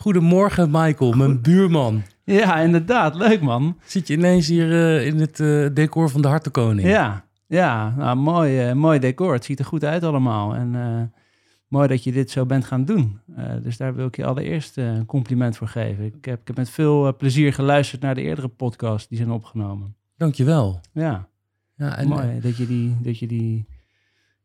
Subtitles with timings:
[0.00, 2.02] Goedemorgen, Michael, mijn buurman.
[2.24, 3.14] Ja, inderdaad.
[3.14, 3.78] Leuk, man.
[3.84, 6.88] Zit je ineens hier uh, in het uh, decor van de Hartenkoning?
[6.88, 9.32] Ja, ja nou, mooi, uh, mooi decor.
[9.32, 10.54] Het ziet er goed uit allemaal.
[10.54, 11.12] En
[11.68, 13.20] mooi dat je dit zo bent gaan doen.
[13.62, 16.04] dus daar wil ik je allereerst een compliment voor geven.
[16.04, 19.94] Ik heb, ik heb met veel plezier geluisterd naar de eerdere podcast die zijn opgenomen.
[20.16, 20.80] Dankjewel.
[20.92, 21.28] Ja,
[21.76, 22.96] ja en, mooi dat je die...
[23.02, 23.66] Dat je die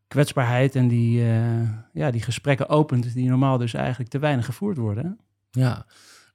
[0.07, 1.23] kwetsbaarheid en die,
[1.93, 5.19] ja, die gesprekken opent, die normaal dus eigenlijk te weinig gevoerd worden.
[5.59, 5.85] Ja,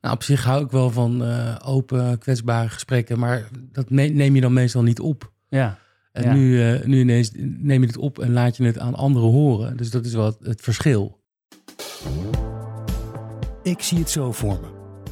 [0.00, 4.40] nou, op zich hou ik wel van uh, open, kwetsbare gesprekken, maar dat neem je
[4.40, 5.32] dan meestal niet op.
[5.48, 5.78] Ja.
[6.12, 9.30] En Nu, uh, nu ineens neem je het op en laat je het aan anderen
[9.30, 9.76] horen.
[9.76, 11.20] Dus dat is wel het verschil.
[13.62, 14.68] Ik zie het zo voor me.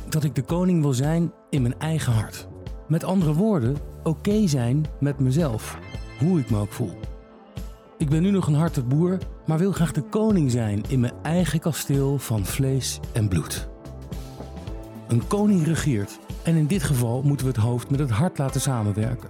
[0.09, 2.48] Dat ik de koning wil zijn in mijn eigen hart.
[2.88, 5.79] Met andere woorden, oké zijn met mezelf.
[6.18, 6.98] Hoe ik me ook voel.
[7.98, 11.15] Ik ben nu nog een hartig boer, maar wil graag de koning zijn in mijn
[11.23, 13.68] eigen kasteel van vlees en bloed.
[15.09, 18.60] Een koning regeert en in dit geval moeten we het hoofd met het hart laten
[18.60, 19.29] samenwerken.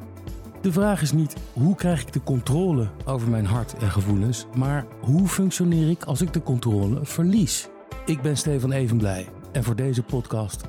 [0.61, 4.87] De vraag is niet hoe krijg ik de controle over mijn hart en gevoelens, maar
[5.01, 7.69] hoe functioneer ik als ik de controle verlies?
[8.07, 10.65] Ik ben Stefan Evenblij en voor deze podcast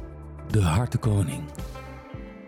[0.52, 1.44] De Hartenkoning.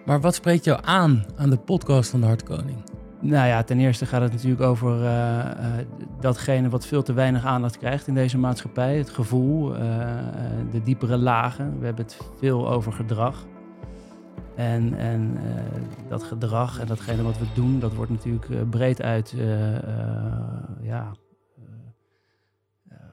[0.05, 2.88] Maar wat spreekt jou aan aan de podcast van De Hartenkoning?
[3.21, 5.45] Nou ja, ten eerste gaat het natuurlijk over uh,
[6.19, 8.97] datgene wat veel te weinig aandacht krijgt in deze maatschappij.
[8.97, 9.79] Het gevoel, uh,
[10.71, 11.79] de diepere lagen.
[11.79, 13.45] We hebben het veel over gedrag.
[14.55, 15.37] En, en
[16.07, 19.35] dat gedrag en datgene wat we doen, dat wordt natuurlijk breed uit
[20.81, 21.11] ja,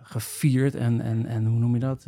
[0.02, 0.74] gevierd.
[0.74, 2.06] En, en, en hoe noem je dat?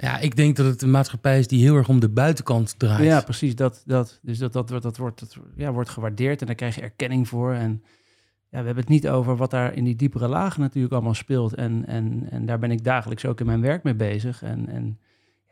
[0.00, 3.04] Ja, ik denk dat het een maatschappij is die heel erg om de buitenkant draait.
[3.04, 3.54] Ja, precies.
[3.54, 6.80] Dat, dat, dus dat, dat, dat, wordt, dat ja, wordt gewaardeerd en daar krijg je
[6.80, 7.52] erkenning voor.
[7.52, 7.82] En
[8.48, 11.54] ja, we hebben het niet over wat daar in die diepere lagen natuurlijk allemaal speelt.
[11.54, 14.42] En, en, en daar ben ik dagelijks ook in mijn werk mee bezig.
[14.42, 14.98] En, en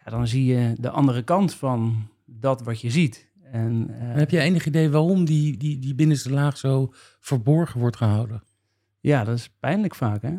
[0.05, 3.29] ja, dan zie je de andere kant van dat wat je ziet.
[3.53, 7.97] En, uh, heb je enig idee waarom die, die, die binnenste laag zo verborgen wordt
[7.97, 8.43] gehouden?
[9.01, 10.35] Ja, dat is pijnlijk vaak, hè?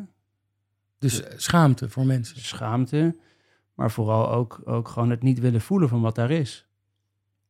[0.99, 2.41] Dus schaamte voor mensen?
[2.41, 3.15] Schaamte.
[3.77, 6.67] Maar vooral ook, ook gewoon het niet willen voelen van wat daar is.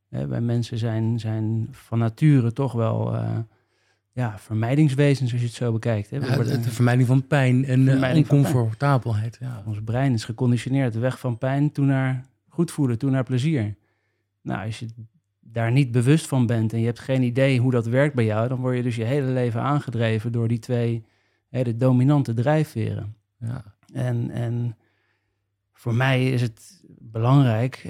[0.09, 3.38] Hè, wij mensen zijn, zijn van nature toch wel uh,
[4.11, 6.09] ja, vermijdingswezens, als je het zo bekijkt.
[6.09, 6.17] Hè.
[6.17, 9.37] Ja, de, vermijding van pijn en vermijding oncomfortabelheid.
[9.39, 9.63] Ja.
[9.66, 10.95] Ons brein is geconditioneerd.
[10.95, 13.75] Weg van pijn, toe naar goed voelen, toe naar plezier.
[14.41, 14.87] Nou, als je
[15.39, 18.47] daar niet bewust van bent en je hebt geen idee hoe dat werkt bij jou,
[18.47, 21.05] dan word je dus je hele leven aangedreven door die twee
[21.49, 23.16] hè, de dominante drijfveren.
[23.39, 23.63] Ja.
[23.93, 24.75] En, en
[25.77, 27.89] voor mij is het belangrijk,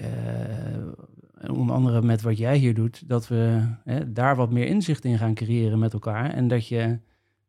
[1.43, 3.61] uh, onder andere met wat jij hier doet, dat we
[4.07, 6.29] daar wat meer inzicht in gaan creëren met elkaar.
[6.29, 6.99] En dat je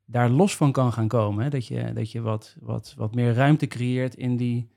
[0.05, 1.45] daar los van kan gaan komen.
[1.45, 1.51] Hè?
[1.51, 4.69] Dat je, dat je wat, wat, wat meer ruimte creëert in die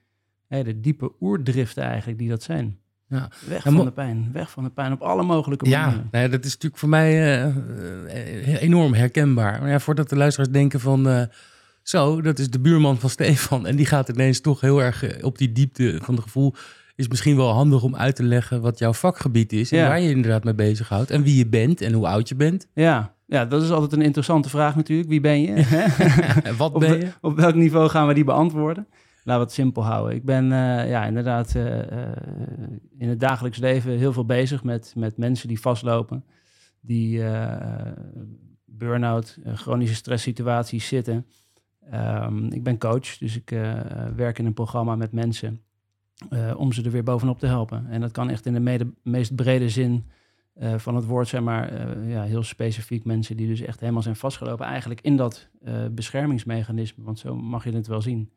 [0.47, 2.77] hè, de diepe oerdriften eigenlijk die dat zijn.
[3.07, 3.29] Ja.
[3.47, 6.09] Weg van de pijn, weg van de pijn op alle mogelijke manieren.
[6.11, 9.59] Ja, dat is natuurlijk voor mij uh, enorm herkenbaar.
[9.61, 11.27] Maar ja, voordat de luisteraars denken van
[11.83, 13.67] zo, dat is de buurman van Stefan.
[13.67, 16.53] En die gaat ineens toch heel erg eh, op die diepte van het gevoel.
[16.95, 19.71] Is misschien wel handig om uit te leggen wat jouw vakgebied is.
[19.71, 21.11] En waar je inderdaad mee bezighoudt.
[21.11, 22.67] En wie je bent en hoe oud je bent.
[22.73, 25.09] Ja, ja, dat is altijd een interessante vraag natuurlijk.
[25.09, 25.65] Wie ben je?
[26.57, 27.11] wat ben je?
[27.21, 28.87] Op, welk niveau gaan we die beantwoorden?
[29.23, 30.15] Laten we het simpel houden.
[30.15, 31.79] Ik ben uh, ja, inderdaad uh,
[32.97, 36.23] in het dagelijks leven heel veel bezig met, met mensen die vastlopen.
[36.81, 37.23] Die
[38.65, 41.25] burn-out, chronische stresssituaties zitten.
[41.93, 43.79] Um, ik ben coach, dus ik uh,
[44.15, 45.61] werk in een programma met mensen
[46.29, 47.87] uh, om ze er weer bovenop te helpen.
[47.89, 50.05] En dat kan echt in de meest brede zin
[50.61, 54.15] uh, van het woord zijn, maar ja, heel specifiek mensen die dus echt helemaal zijn
[54.15, 55.49] vastgelopen eigenlijk in dat
[55.91, 58.29] beschermingsmechanisme, want zo mag je het wel zien.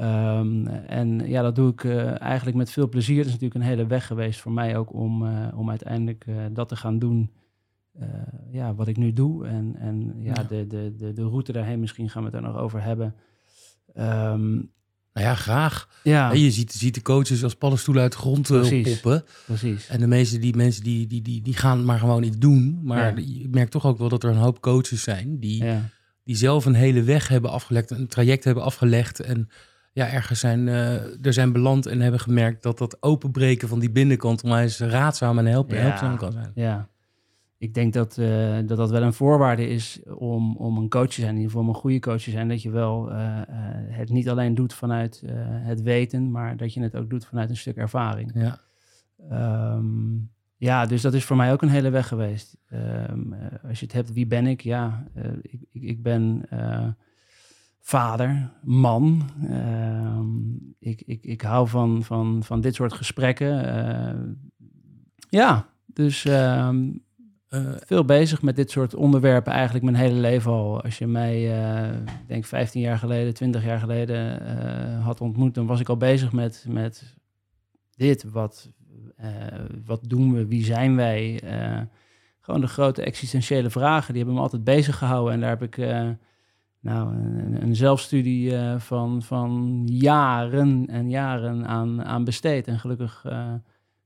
[0.00, 1.84] Um, en ja, dat doe ik
[2.18, 3.16] eigenlijk met veel plezier.
[3.16, 6.76] Het is natuurlijk een hele weg geweest voor mij ook om, om uiteindelijk dat te
[6.76, 7.30] gaan doen
[8.50, 9.46] ja, wat ik nu doe.
[9.46, 12.42] En, en ja, ja, De, de, de, de route daarheen, misschien gaan we het er
[12.42, 13.14] nog over hebben.
[13.98, 14.70] Um,
[15.12, 15.88] nou ja, graag.
[16.02, 16.32] Ja.
[16.32, 19.00] je ziet, ziet de coaches als paddenstoelen uit de grond uh, Precies.
[19.00, 19.24] poppen.
[19.46, 19.88] Precies.
[19.88, 22.80] En de meeste die mensen die, die, die, die gaan maar gewoon iets doen.
[22.82, 23.26] Maar ja.
[23.26, 25.88] je merkt toch ook wel dat er een hoop coaches zijn die, ja.
[26.24, 29.20] die zelf een hele weg hebben afgelegd, een traject hebben afgelegd.
[29.20, 29.48] En
[29.92, 33.90] ja, ergens zijn, uh, er zijn beland en hebben gemerkt dat dat openbreken van die
[33.90, 36.50] binnenkant onwijs raadzaam en help, helpzaam kan zijn.
[36.54, 36.88] Ja,
[37.58, 41.20] ik denk dat, uh, dat dat wel een voorwaarde is om, om een coach te
[41.20, 42.48] zijn, in ieder geval om een goede coach te zijn.
[42.48, 43.42] Dat je wel uh, uh,
[43.88, 47.56] het niet alleen doet vanuit het weten, maar dat je het ook doet vanuit een
[47.56, 48.30] stuk ervaring.
[48.34, 48.60] Ja,
[49.74, 52.56] um, ja dus dat is voor mij ook een hele weg geweest.
[52.72, 53.34] Um,
[53.68, 54.60] als je het hebt, wie ben ik?
[54.60, 55.06] Ja,
[55.42, 56.44] ik, ik, ik, ben
[57.88, 59.22] vader, man.
[59.48, 60.26] Ehm,
[60.78, 63.64] ik, ik, ik hou van, van, van dit soort gesprekken.
[63.64, 64.20] Eh,
[65.28, 66.90] ja, dus ehm,
[67.48, 70.82] Eh, veel bezig met dit soort onderwerpen eigenlijk mijn hele leven al.
[70.82, 71.44] Als je mij,
[72.20, 75.96] ik denk 15 jaar geleden, 20 jaar geleden eh, had ontmoet, dan was ik al
[75.96, 77.16] bezig met, met
[77.96, 78.24] dit.
[78.24, 78.72] Wat,
[79.84, 80.46] wat doen we?
[80.46, 81.40] Wie zijn wij?
[82.40, 85.32] Gewoon de grote existentiële vragen, die hebben me altijd bezig gehouden.
[85.32, 85.76] En daar heb ik
[86.80, 92.66] nou, een, een zelfstudie van, van jaren en jaren aan, aan besteed.
[92.66, 93.24] En gelukkig,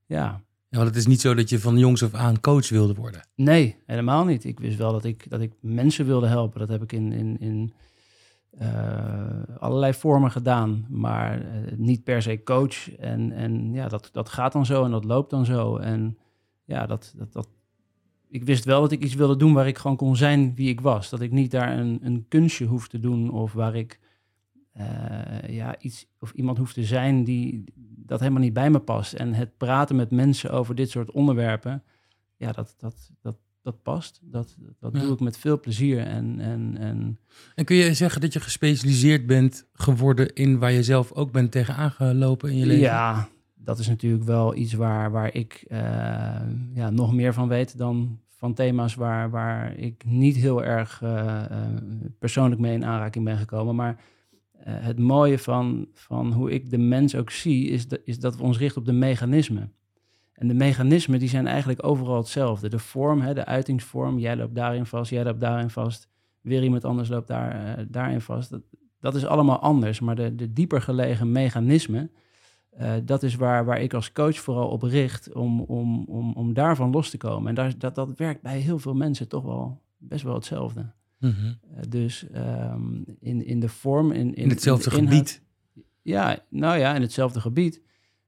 [0.06, 0.42] ja,
[0.72, 3.28] ja, want het is niet zo dat je van jongs af aan coach wilde worden.
[3.34, 4.44] Nee, helemaal niet.
[4.44, 6.60] Ik wist wel dat ik, dat ik mensen wilde helpen.
[6.60, 7.72] Dat heb ik in, in, in
[8.50, 12.96] eh, allerlei vormen gedaan, maar eh, niet per se coach.
[12.96, 15.76] En, en ja, dat, dat gaat dan zo en dat loopt dan zo.
[15.76, 16.18] En
[16.64, 17.48] ja, dat, dat, dat,
[18.28, 20.80] ik wist wel dat ik iets wilde doen waar ik gewoon kon zijn wie ik
[20.80, 21.10] was.
[21.10, 24.00] Dat ik niet daar een, een kunstje hoef te doen of waar ik
[25.46, 27.64] ja, iets of iemand hoef te zijn die
[27.96, 29.12] dat helemaal niet bij me past.
[29.12, 31.82] En het praten met mensen over dit soort onderwerpen,
[32.36, 34.20] ja, dat, dat, dat, dat past.
[34.22, 35.00] Dat, dat Ja.
[35.00, 35.98] doe ik met veel plezier.
[35.98, 37.18] En, en, en
[37.54, 41.50] En kun je zeggen dat je gespecialiseerd bent geworden in waar je zelf ook bent
[41.52, 42.82] tegenaan gelopen in je leven?
[42.82, 45.78] ja, dat is natuurlijk wel iets waar, waar ik eh,
[46.74, 51.44] ja, nog meer van weet dan van thema's waar, waar ik niet heel erg eh,
[51.44, 51.68] eh,
[52.18, 53.74] persoonlijk mee in aanraking ben gekomen.
[53.74, 54.02] Maar eh,
[54.64, 58.42] het mooie van, van hoe ik de mens ook zie, is, dat is dat we
[58.42, 59.72] ons richten op de mechanismen.
[60.32, 62.68] En de mechanismen die zijn eigenlijk overal hetzelfde.
[62.68, 66.08] De vorm, hè, de uitingsvorm, jij loopt daarin vast, jij loopt daarin vast,
[66.40, 68.50] weer iemand anders loopt daar, eh, daarin vast.
[68.50, 68.62] Dat,
[69.00, 72.10] dat is allemaal anders, maar de, de dieper gelegen mechanismen,
[72.70, 76.54] eh, dat is waar, waar ik als coach vooral op richt om, om, om, om
[76.54, 77.48] daarvan los te komen.
[77.48, 80.92] En daar, dat, dat werkt bij heel veel mensen toch wel best wel hetzelfde.
[81.22, 81.46] Mhm.
[81.46, 85.42] Eh, dus ehm, in, in de vorm, in, in, In hetzelfde gebied.
[86.02, 87.82] ja, nou ja, in hetzelfde gebied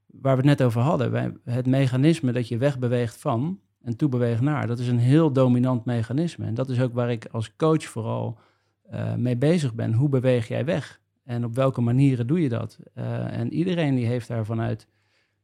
[0.06, 1.10] waar we het net over hadden.
[1.10, 5.84] Wij, het mechanisme dat je wegbeweegt van en toebeweegt naar, dat is een heel dominant
[5.84, 6.46] mechanisme.
[6.46, 8.38] En dat is ook waar ik als coach vooral
[8.82, 9.92] eh, mee bezig ben.
[9.92, 11.00] Hoe beweeg jij weg?
[11.24, 12.78] En op welke manieren doe je dat?
[12.94, 14.88] Eh, en iedereen die heeft daar vanuit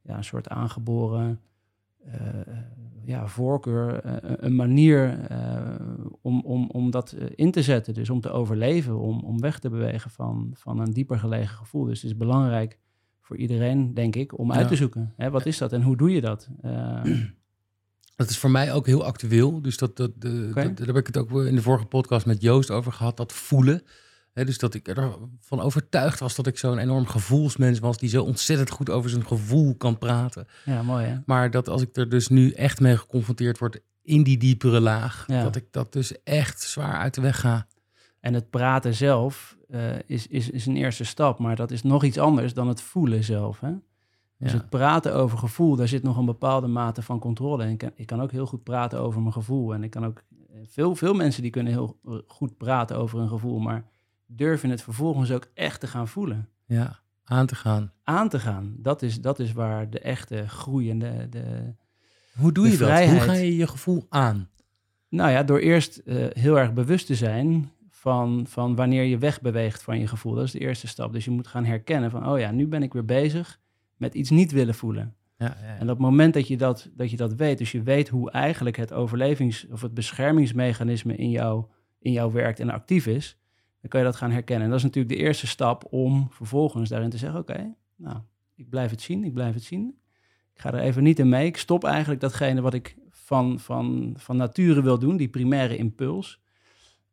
[0.02, 1.40] ja, een soort aangeboren
[3.04, 5.74] ja, voorkeur, eh, een manier eh,
[6.22, 7.94] om, om, om dat eh, in te zetten.
[7.94, 11.84] Dus om te overleven, om, om weg te bewegen van, van een dieper gelegen gevoel.
[11.84, 12.78] Dus het is belangrijk
[13.20, 14.66] voor iedereen, denk ik, om uit Ja.
[14.68, 15.12] te zoeken.
[15.16, 16.48] Hè, wat is dat en hoe doe je dat?
[16.62, 17.02] Eh,
[18.16, 19.62] Dat is voor mij ook heel actueel.
[19.62, 22.42] Dus dat, dat, de, dat- daar heb ik het ook in de vorige podcast met
[22.42, 23.16] Joost over gehad.
[23.16, 23.82] Dat voelen.
[24.32, 27.98] Dus dat ik ervan overtuigd was dat ik zo'n enorm gevoelsmens was.
[27.98, 30.46] Die zo ontzettend goed over zijn gevoel kan praten.
[30.64, 31.16] ja, mooi hè?
[31.26, 35.24] Maar dat als ik er dus nu echt mee geconfronteerd word in die diepere laag.
[35.26, 35.42] Ja.
[35.42, 37.66] Dat ik dat dus echt zwaar uit de weg ga.
[38.20, 42.04] En het praten zelf eh, is, is, is een eerste stap, maar dat is nog
[42.04, 43.60] iets anders dan het voelen zelf.
[43.60, 43.70] Hè?
[44.38, 44.56] Dus Ja.
[44.58, 47.62] het praten over gevoel, daar zit nog een bepaalde mate van controle.
[47.64, 49.74] En ik kan, ik kan ook heel goed praten over mijn gevoel.
[49.74, 53.18] En ik kan ook, eh, veel, veel mensen die kunnen heel eh, goed praten over
[53.18, 53.84] hun gevoel, maar
[54.36, 56.48] durven het vervolgens ook echt te gaan voelen.
[56.66, 57.92] ja, aan te gaan.
[58.04, 58.74] Aan te gaan.
[58.78, 61.74] Dat is, dat is waar de echte groei en de, de,
[62.36, 62.88] Hoe doe De je dat?
[62.88, 63.22] Hoe vrijheid.
[63.22, 64.48] ga je je gevoel aan?
[65.08, 69.82] Nou ja, door eerst eh, heel erg bewust te zijn van, van wanneer je wegbeweegt
[69.82, 70.34] van je gevoel.
[70.34, 71.12] Dat is de eerste stap.
[71.12, 73.60] Dus je moet gaan herkennen van, oh ja, nu ben ik weer bezig
[73.96, 75.14] met iets niet willen voelen.
[75.36, 78.08] Ja, En op het moment dat je dat, dat je dat weet, dus je weet
[78.08, 81.64] hoe eigenlijk het overlevings- of het beschermingsmechanisme in jou,
[81.98, 83.38] in jou werkt en actief is,
[83.80, 84.64] dan kan je dat gaan herkennen.
[84.64, 88.18] En dat is natuurlijk de eerste stap om vervolgens daarin te zeggen, oké, nou,
[88.54, 89.98] ik blijf het zien, ik blijf het zien.
[90.54, 91.46] Ik ga er even niet in mee.
[91.46, 96.40] Ik stop eigenlijk datgene wat ik van, van, van nature wil doen, die primaire impuls.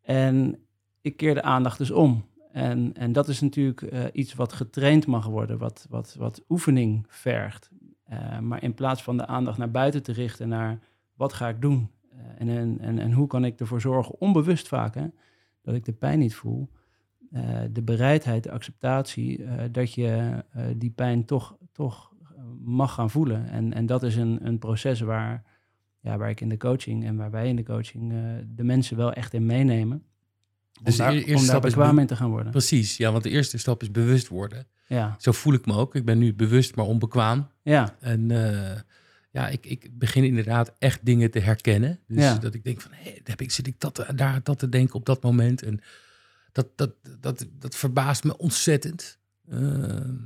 [0.01, 0.59] En
[1.01, 2.25] ik keer de aandacht dus om.
[2.51, 7.05] En, en dat is natuurlijk eh, iets wat getraind mag worden, wat, wat, wat oefening
[7.07, 7.69] vergt.
[8.03, 10.79] Eh, maar in plaats van de aandacht naar buiten te richten, naar
[11.13, 11.91] wat ga ik doen?
[12.09, 15.07] Eh, en, en, en, en hoe kan ik ervoor zorgen, onbewust vaak, hè,
[15.67, 16.69] dat ik de pijn niet voel.
[17.31, 22.13] Eh, de bereidheid, de acceptatie, eh, dat je eh, die pijn toch, toch
[22.63, 23.49] mag gaan voelen.
[23.49, 25.43] En, en dat is een, een proces waar,
[25.99, 28.13] ja, waar ik in de coaching en waar wij in de coaching
[28.55, 30.03] de mensen wel echt in meenemen.
[30.77, 32.51] Om Dus de daar, eerste om daar stap is in te gaan worden.
[32.51, 34.67] Precies, ja, want de eerste stap is bewust worden.
[34.87, 35.95] Ja, Zo voel ik me ook.
[35.95, 37.47] Ik ben nu bewust, maar onbekwaam.
[37.61, 38.31] ja, En
[39.37, 41.99] ja, ik, ik begin inderdaad echt dingen te herkennen.
[42.07, 42.35] Dus Ja.
[42.37, 45.05] dat ik denk van, hé, heb ik, zit ik dat, daar dat te denken op
[45.05, 45.63] dat moment?
[45.63, 45.81] En
[46.51, 49.17] dat, dat, dat, dat verbaast me ontzettend.
[49.49, 49.57] Eh,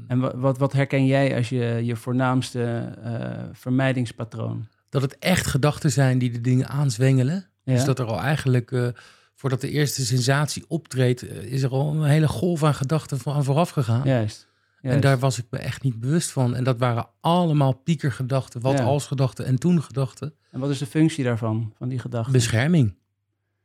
[0.07, 2.63] En wa- wat, wat herken jij als je je voornaamste
[3.03, 4.67] eh, vermijdingspatroon?
[4.89, 7.47] dat het echt gedachten zijn die de dingen aanzwengelen.
[7.63, 7.73] Ja?
[7.73, 8.87] Dus dat er al eigenlijk eh,
[9.35, 13.43] voordat de eerste sensatie optreedt, eh, is er al een hele golf aan gedachten van
[13.43, 14.01] vooraf gegaan.
[14.07, 14.47] Juist.
[14.81, 16.55] En daar was ik me echt niet bewust van.
[16.55, 18.83] En dat waren allemaal piekergedachten, wat Ja.
[18.83, 20.33] als gedachten en toen gedachten.
[20.51, 22.31] En wat is de functie daarvan, van die gedachte?
[22.31, 22.95] Bescherming.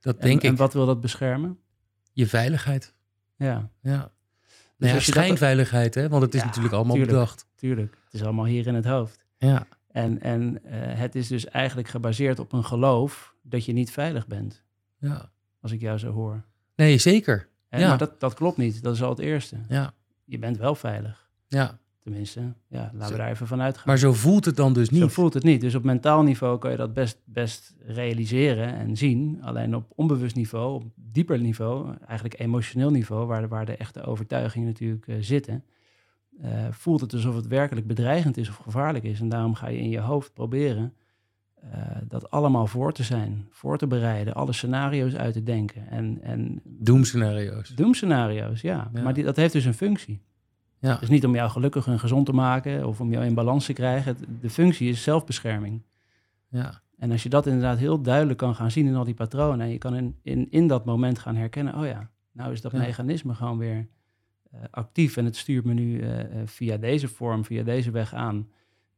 [0.01, 0.59] Dat en, denk en ik.
[0.59, 1.59] wat wil dat beschermen?
[2.13, 2.95] Je veiligheid.
[3.37, 4.11] Ja, Ja.
[4.79, 6.09] Dus Nou ja, dat- schijnveiligheid, hè?
[6.09, 7.15] Want het is Ja, natuurlijk allemaal tuurlijk.
[7.19, 7.47] bedacht.
[7.55, 7.99] tuurlijk.
[8.05, 9.25] Het is allemaal hier in het hoofd.
[9.39, 9.67] Ja.
[9.91, 14.27] En, en eh, het is dus eigenlijk gebaseerd op een geloof dat je niet veilig
[14.27, 14.63] bent,
[14.99, 15.31] ja.
[15.61, 16.45] als ik jou zo hoor.
[16.77, 17.49] Nee, zeker.
[17.69, 17.89] En, Ja.
[17.89, 18.83] Maar dat, dat klopt niet.
[18.83, 19.57] Dat is al het eerste.
[19.69, 19.93] Ja.
[20.27, 21.29] Je bent wel veilig.
[21.49, 21.79] ja.
[22.03, 23.13] Tenminste, ja, laten Zo.
[23.13, 23.85] we daar even van uitgaan.
[23.87, 25.13] Maar zo voelt het dan dus Zo niet.
[25.13, 25.61] voelt het niet.
[25.61, 29.43] Dus op mentaal niveau kan je dat best, best realiseren en zien.
[29.43, 34.03] Alleen op onbewust niveau, op dieper niveau, eigenlijk emotioneel niveau, waar de, waar de echte
[34.03, 35.65] overtuigingen natuurlijk eh, zitten,
[36.41, 39.21] eh, voelt het alsof het werkelijk bedreigend is of gevaarlijk is.
[39.21, 40.95] En daarom ga je in je hoofd proberen
[41.71, 45.89] eh, dat allemaal voor te zijn, voor te bereiden, alle scenario's uit te denken.
[45.89, 47.69] En, en Doemscenario's.
[47.69, 48.91] doemscenario's, ja.
[48.95, 49.03] Ja.
[49.03, 50.21] Maar die, dat heeft dus een functie.
[50.79, 50.97] Ja.
[50.97, 53.73] Dus niet om jou gelukkig en gezond te maken of om jou in balans te
[53.73, 54.17] krijgen.
[54.41, 55.83] De functie is zelfbescherming.
[56.49, 56.81] Ja.
[56.99, 59.73] En als je dat inderdaad heel duidelijk kan gaan zien in al die patronen, en
[59.73, 62.79] je kan in, in, in dat moment gaan herkennen, oh ja, nou is dat Ja.
[62.79, 63.87] mechanisme gewoon weer
[64.51, 68.49] eh, actief en het stuurt me nu eh, via deze vorm, via deze weg aan.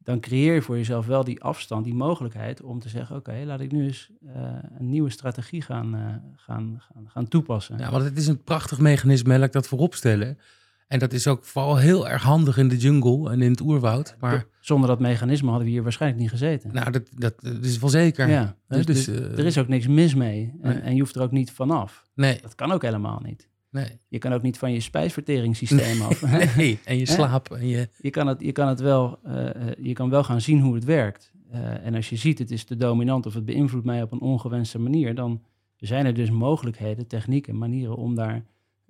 [0.08, 3.60] Dan creëer je voor jezelf wel die afstand, die mogelijkheid om te zeggen, oké, laat
[3.60, 4.42] ik nu eens eh,
[4.78, 6.00] een nieuwe strategie gaan, eh,
[6.36, 7.78] gaan, gaan, gaan toepassen.
[7.78, 10.38] ja, want het is een prachtig mechanisme, laat ik dat voorop stellen.
[10.86, 14.16] En dat is ook vooral heel erg handig in de jungle en in het oerwoud.
[14.18, 16.72] Maar Zonder dat mechanisme hadden we hier waarschijnlijk niet gezeten.
[16.72, 18.28] nou, dat, dat, dat is wel zeker.
[18.28, 20.54] ja, dus, dus, dus eh, er is ook niks mis mee.
[20.62, 20.82] En, nee.
[20.82, 22.04] en je hoeft er ook niet vanaf.
[22.14, 23.48] Nee, Dat kan ook helemaal niet.
[23.70, 24.00] Nee.
[24.08, 26.22] Je kan ook niet van je spijsverteringssysteem af.
[26.56, 26.78] nee.
[26.84, 27.88] En je slaap en je...
[27.98, 30.74] Je kan het, je kan het wel, eh, eh, je kan wel gaan zien hoe
[30.74, 31.32] het werkt.
[31.50, 34.20] Eh, en als je ziet het is te dominant of het beïnvloedt mij op een
[34.20, 35.42] ongewenste manier, dan
[35.76, 38.44] zijn er dus mogelijkheden, technieken, manieren om daar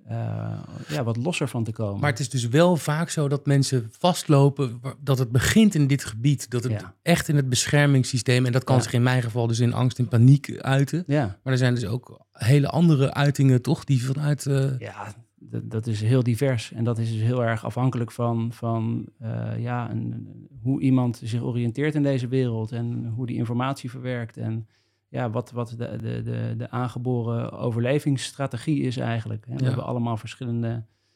[0.08, 2.00] eh, ja, wat losser van te komen.
[2.00, 6.04] Maar het is dus wel vaak zo dat mensen vastlopen, dat het begint in dit
[6.04, 6.50] gebied.
[6.50, 6.94] Dat het Ja.
[7.02, 8.82] echt in het beschermingssysteem, en dat kan Ja.
[8.82, 11.04] zich in mijn geval dus in angst en paniek uiten.
[11.06, 13.84] ja, Maar er zijn dus ook hele andere uitingen, toch?
[13.84, 14.46] Die vanuit...
[14.46, 16.72] eh, ja dat, dat is heel divers.
[16.72, 20.28] En dat is dus heel erg afhankelijk van, van eh, ja, een,
[20.62, 24.36] hoe iemand zich oriënteert in deze wereld en hoe die informatie verwerkt.
[24.36, 24.68] En
[25.08, 29.46] ja, wat, wat de, de, de, de aangeboren overlevingsstrategie is eigenlijk.
[29.46, 29.54] Hè.
[29.54, 29.66] We Ja.
[29.66, 30.68] hebben allemaal verschillende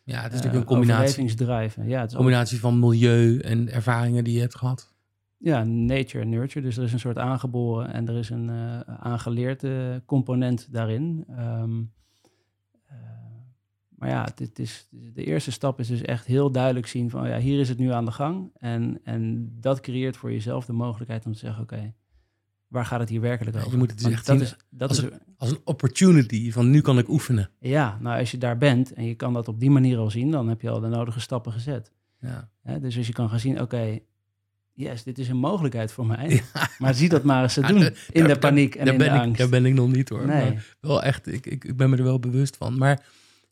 [0.04, 1.88] ja, het is eh, natuurlijk een combinatie, overlevingsdrijven.
[1.88, 4.94] Ja, het is combinatie van milieu en ervaringen die je hebt gehad.
[5.38, 6.64] ja, nature en nurture.
[6.66, 9.72] Dus er is een soort aangeboren en er is een eh aangeleerd eh,
[10.06, 11.24] component daarin.
[11.28, 11.80] Ehm,
[12.86, 12.96] eh,
[13.88, 17.28] maar ja, het, het is, de eerste stap is dus echt heel duidelijk zien van,
[17.28, 18.50] ja, hier is het nu aan de gang.
[18.58, 21.92] En, en dat creëert voor jezelf de mogelijkheid om te zeggen, oké,
[22.72, 23.78] waar gaat het hier werkelijk Ja, je over?
[23.78, 26.80] moet het dus echt dat zien is, dat als is, Als een opportunity van nu
[26.80, 27.50] kan ik oefenen.
[27.58, 30.30] ja, nou als je daar bent en je kan dat op die manier al zien,
[30.30, 31.90] dan heb je al de nodige stappen gezet.
[32.20, 32.50] Ja.
[32.80, 33.98] Dus als je kan gaan zien, oké,
[34.72, 36.42] yes, dit is een mogelijkheid voor mij.
[36.78, 38.98] Maar zie dat maar eens te doen daar- in daar- de paniek en daar in
[38.98, 39.38] ben de ik, angst.
[39.38, 40.26] Daar ben ik nog niet hoor.
[40.26, 42.78] nee, Maar wel echt, ik, ik, ik ben me er wel bewust van.
[42.78, 43.02] Maar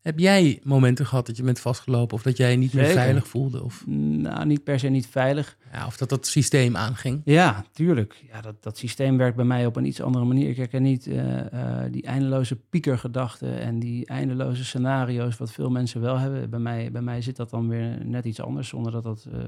[0.00, 3.28] heb jij momenten gehad dat je bent vastgelopen of dat jij je niet meer veilig
[3.28, 3.64] voelde?
[3.64, 5.57] Of, nou niet per se niet veilig.
[5.73, 7.21] ja, of dat dat systeem aanging?
[7.25, 8.25] Ja, tuurlijk.
[8.33, 10.49] Ja, dat, dat systeem werkt bij mij op een iets andere manier.
[10.49, 16.00] Ik herken niet eh, eh, die eindeloze piekergedachten en die eindeloze scenario's, wat veel mensen
[16.00, 16.50] wel hebben.
[16.50, 19.38] Bij mij, bij mij zit dat dan weer net iets anders, zonder dat dat eh,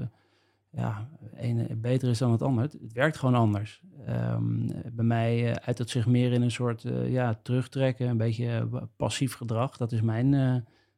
[0.75, 2.63] ja, ene beter is dan het ander.
[2.63, 3.81] Het, werkt gewoon anders.
[4.05, 8.17] Ehm, bij mij eh, uit het zich meer in een soort eh, ja, terugtrekken, een
[8.17, 9.77] beetje eh, passief gedrag.
[9.77, 10.55] Dat is mijn, eh,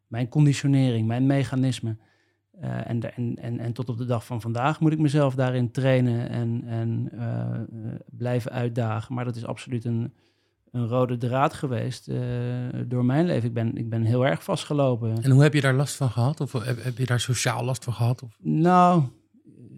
[0.07, 1.97] mijn conditionering, mijn mechanisme.
[2.61, 5.71] Eh, en, en, en, en tot op de dag van vandaag moet ik mezelf daarin
[5.71, 9.15] trainen en, en eh, eh, blijven uitdagen.
[9.15, 10.13] Maar dat is absoluut een,
[10.71, 12.17] een rode draad geweest eh,
[12.85, 13.47] door mijn leven.
[13.47, 15.23] Ik ben, ik ben heel erg vastgelopen.
[15.23, 16.41] En hoe heb je daar last van gehad?
[16.41, 18.23] Of heb, heb je daar sociaal last van gehad?
[18.23, 19.03] Of, Nou,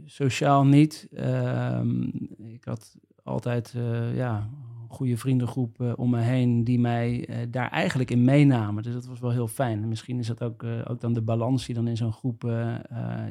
[0.10, 1.08] sociaal niet.
[1.14, 2.02] Ehm,
[2.38, 4.50] ik had altijd eh, ja,
[4.82, 8.84] een goede vriendengroep eh, om me heen die mij eh, daar eigenlijk in meenamen.
[8.84, 9.82] Dus dat was wel heel fijn.
[9.82, 12.44] En misschien is dat ook, ook dan de balans die dan in zo'n groep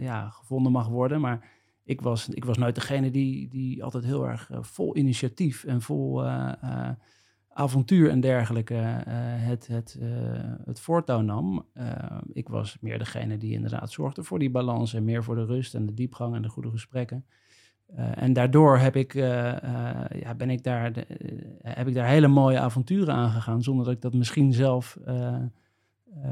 [0.00, 1.20] ja, gevonden mag worden.
[1.20, 1.48] Maar
[1.84, 6.24] ik was, ik was nooit degene die, die altijd heel erg vol initiatief en vol
[7.56, 10.08] avontuur en dergelijke eh, het, het, eh,
[10.64, 11.66] het voortouw nam.
[11.72, 11.86] Eh,
[12.32, 15.74] ik was meer degene die inderdaad zorgde voor die balans en meer voor de rust
[15.74, 17.24] en de diepgang en de goede gesprekken.
[18.14, 21.06] En daardoor heb ik, ja, ben ik daar de,
[21.62, 24.98] heb ik daar hele mooie avonturen aangegaan, zonder dat ik dat misschien zelf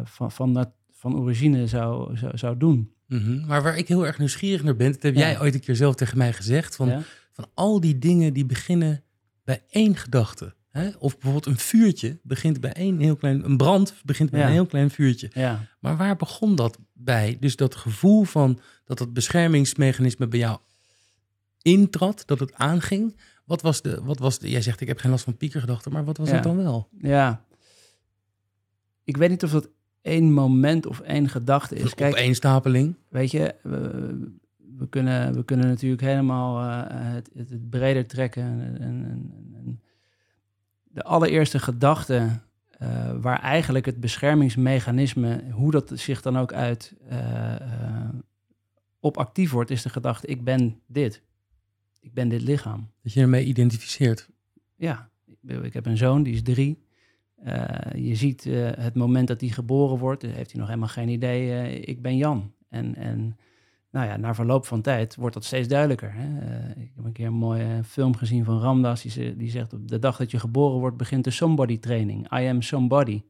[0.03, 2.93] van, van, dat, van origine zou, zou, zou doen.
[3.07, 3.47] Mhm.
[3.47, 5.21] Maar waar ik heel erg nieuwsgierig naar ben, dat heb Ja.
[5.21, 7.01] jij ooit een keer zelf tegen mij gezegd, van, Ja?
[7.33, 9.03] van al die dingen die beginnen
[9.45, 10.55] bij één gedachte.
[10.75, 10.89] Hè?
[10.99, 14.47] Of bijvoorbeeld een vuurtje begint bij één heel klein, een brand begint bij Ja.
[14.47, 15.31] een heel klein vuurtje.
[15.33, 15.67] Ja.
[15.81, 17.37] Maar waar begon dat bij?
[17.41, 20.59] Dus dat gevoel van dat het beschermingsmechanisme bij jou
[21.63, 23.17] intrad, dat het aanging.
[23.45, 26.05] Wat was de, wat was de, jij zegt ik heb geen last van piekergedachten, maar
[26.05, 26.35] wat was Ja.
[26.35, 26.89] dat dan wel?
[26.99, 27.45] ja.
[29.05, 29.69] Ik weet niet of dat
[30.03, 31.95] één moment of één gedachte is.
[31.95, 32.95] Kijk, opeenstapeling.
[33.09, 33.79] weet je, we,
[34.79, 38.43] we, kunnen, we kunnen natuurlijk helemaal eh, het, het, het breder trekken.
[38.43, 39.54] En, en, en- en
[40.95, 47.55] de allereerste gedachte eh, waar eigenlijk het beschermingsmechanisme, hoe dat zich dan ook uit, eh,
[47.55, 48.09] eh,
[49.01, 51.23] op actief wordt, is de gedachte, ik ben dit.
[52.01, 52.91] Ik ben dit lichaam.
[53.03, 54.29] Dat je ermee identificeert.
[54.77, 55.11] Ja,
[55.63, 56.83] ik heb een zoon, die is drie.
[57.95, 58.45] Je ziet
[58.77, 62.53] het moment dat hij geboren wordt, heeft hij nog helemaal geen idee, ik ben Jan.
[62.69, 63.37] En, en
[63.95, 66.13] nou ja, na verloop van tijd wordt dat steeds duidelijker.
[66.15, 66.39] Hè?
[66.41, 69.73] Eh, ik heb een keer een mooie film gezien van Ramdas, die, ze- die zegt
[69.73, 72.39] op de dag dat je geboren wordt begint de somebody training.
[72.39, 73.23] I am somebody.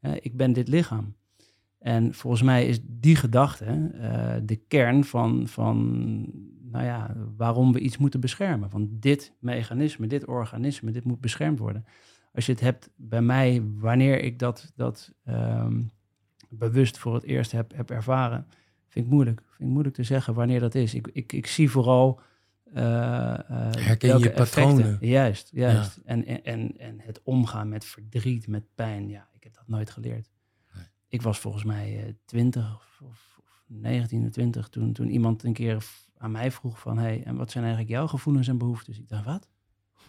[0.00, 1.14] Eh, ik ben dit lichaam.
[1.78, 5.76] En volgens mij is die gedachte eh, de kern van, van
[6.70, 8.70] nou ja, waarom we iets moeten beschermen.
[8.70, 11.84] Want dit mechanisme, dit organisme, dit moet beschermd worden.
[12.34, 15.82] Als je het hebt bij mij, wanneer ik dat, dat ehm,
[16.48, 18.46] bewust voor het eerst heb, heb ervaren,
[18.94, 19.40] vind ik moeilijk.
[19.46, 20.94] Vind ik moeilijk te zeggen wanneer dat is.
[20.94, 22.20] Ik, ik, ik zie vooral.
[22.72, 23.38] eh, eh,
[23.74, 24.84] Herken je patronen?
[24.84, 25.96] effecten- Juist, juist.
[26.04, 29.90] En, en, en, en het omgaan met verdriet, met pijn, ja, ik heb dat nooit
[29.90, 30.30] geleerd.
[30.74, 30.84] Nee.
[31.08, 35.42] Ik was volgens mij eh, 20 of, of, of 19 of 20 toen, toen iemand
[35.44, 35.84] een keer
[36.16, 36.98] aan mij vroeg van...
[36.98, 38.98] hey, en wat zijn eigenlijk jouw gevoelens en behoeftes?
[38.98, 39.48] Ik dacht, wat?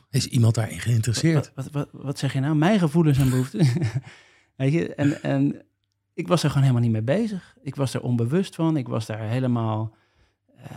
[0.09, 1.51] Is iemand daarin geïnteresseerd?
[1.55, 2.55] Wat, wat, wat, wat zeg je nou?
[2.55, 3.67] Mijn gevoelens en behoeften?
[4.55, 5.61] Weet je, en, en
[6.15, 7.55] ik was er gewoon helemaal niet mee bezig.
[7.61, 8.77] Ik was er onbewust van.
[8.77, 9.95] Ik was daar helemaal,
[10.55, 10.71] eh,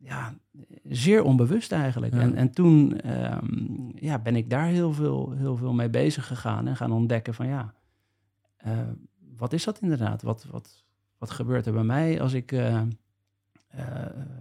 [0.00, 0.34] ja,
[0.82, 2.14] zeer onbewust eigenlijk.
[2.14, 2.20] Ja.
[2.20, 6.66] En, en toen ehm, ja, ben ik daar heel veel, heel veel mee bezig gegaan
[6.66, 7.74] en gaan ontdekken van ja,
[8.56, 8.78] eh,
[9.36, 10.22] wat is dat inderdaad?
[10.22, 10.84] Wat, wat,
[11.18, 12.82] wat gebeurt er bij mij als ik eh,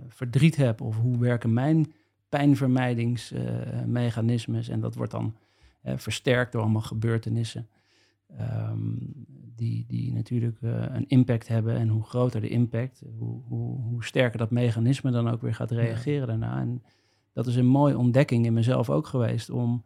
[0.08, 0.82] verdriet heb?
[0.82, 1.94] Of hoe werken mijn
[2.30, 4.70] pijnvermijdingsmechanismes?
[4.70, 5.36] en dat wordt dan
[5.84, 7.70] versterkt door allemaal gebeurtenissen.
[8.38, 8.96] ehm,
[9.62, 11.76] die, die natuurlijk eh, een impact hebben.
[11.76, 15.72] En hoe groter de impact, hoe, hoe, hoe sterker dat mechanisme dan ook weer gaat
[15.72, 16.60] reageren daarna.
[16.60, 16.84] En
[17.34, 19.84] dat is een mooie ontdekking in mezelf ook geweest om.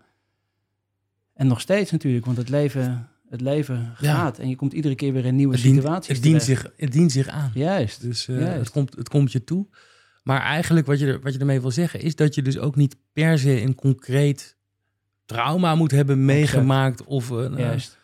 [1.34, 4.16] En nog steeds natuurlijk, want het leven, het leven Ja.
[4.16, 4.40] gaat.
[4.40, 6.14] En je komt iedere keer weer in nieuwe Het dient, situaties.
[6.16, 7.52] het, dient zich, het dient zich aan.
[7.54, 8.02] Juist.
[8.02, 8.60] Dus eh, Juist.
[8.60, 9.68] het, komt, het komt je toe.
[10.24, 12.76] Maar eigenlijk wat je, er, wat je ermee wil zeggen is dat je dus ook
[12.76, 14.58] niet per se een concreet
[15.26, 18.00] trauma moet hebben meegemaakt of, een, eh, Juist.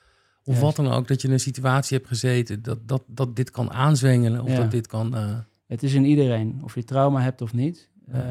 [0.51, 1.07] Of wat dan ook.
[1.07, 4.71] Dat je in een situatie hebt gezeten dat, dat, dat dit kan aanzwengelen of dat
[4.71, 5.15] dit kan...
[5.15, 5.37] eh,
[5.67, 7.89] Het is in iedereen, of je trauma hebt of niet.
[8.11, 8.21] Eh,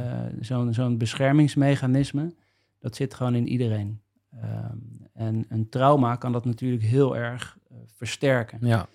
[0.40, 2.34] Zo'n zo'n beschermingsmechanisme,
[2.78, 4.00] dat zit gewoon in iedereen.
[4.40, 4.76] Ehm,
[5.12, 8.58] en een trauma kan dat natuurlijk heel erg eh, versterken.
[8.60, 8.86] ja,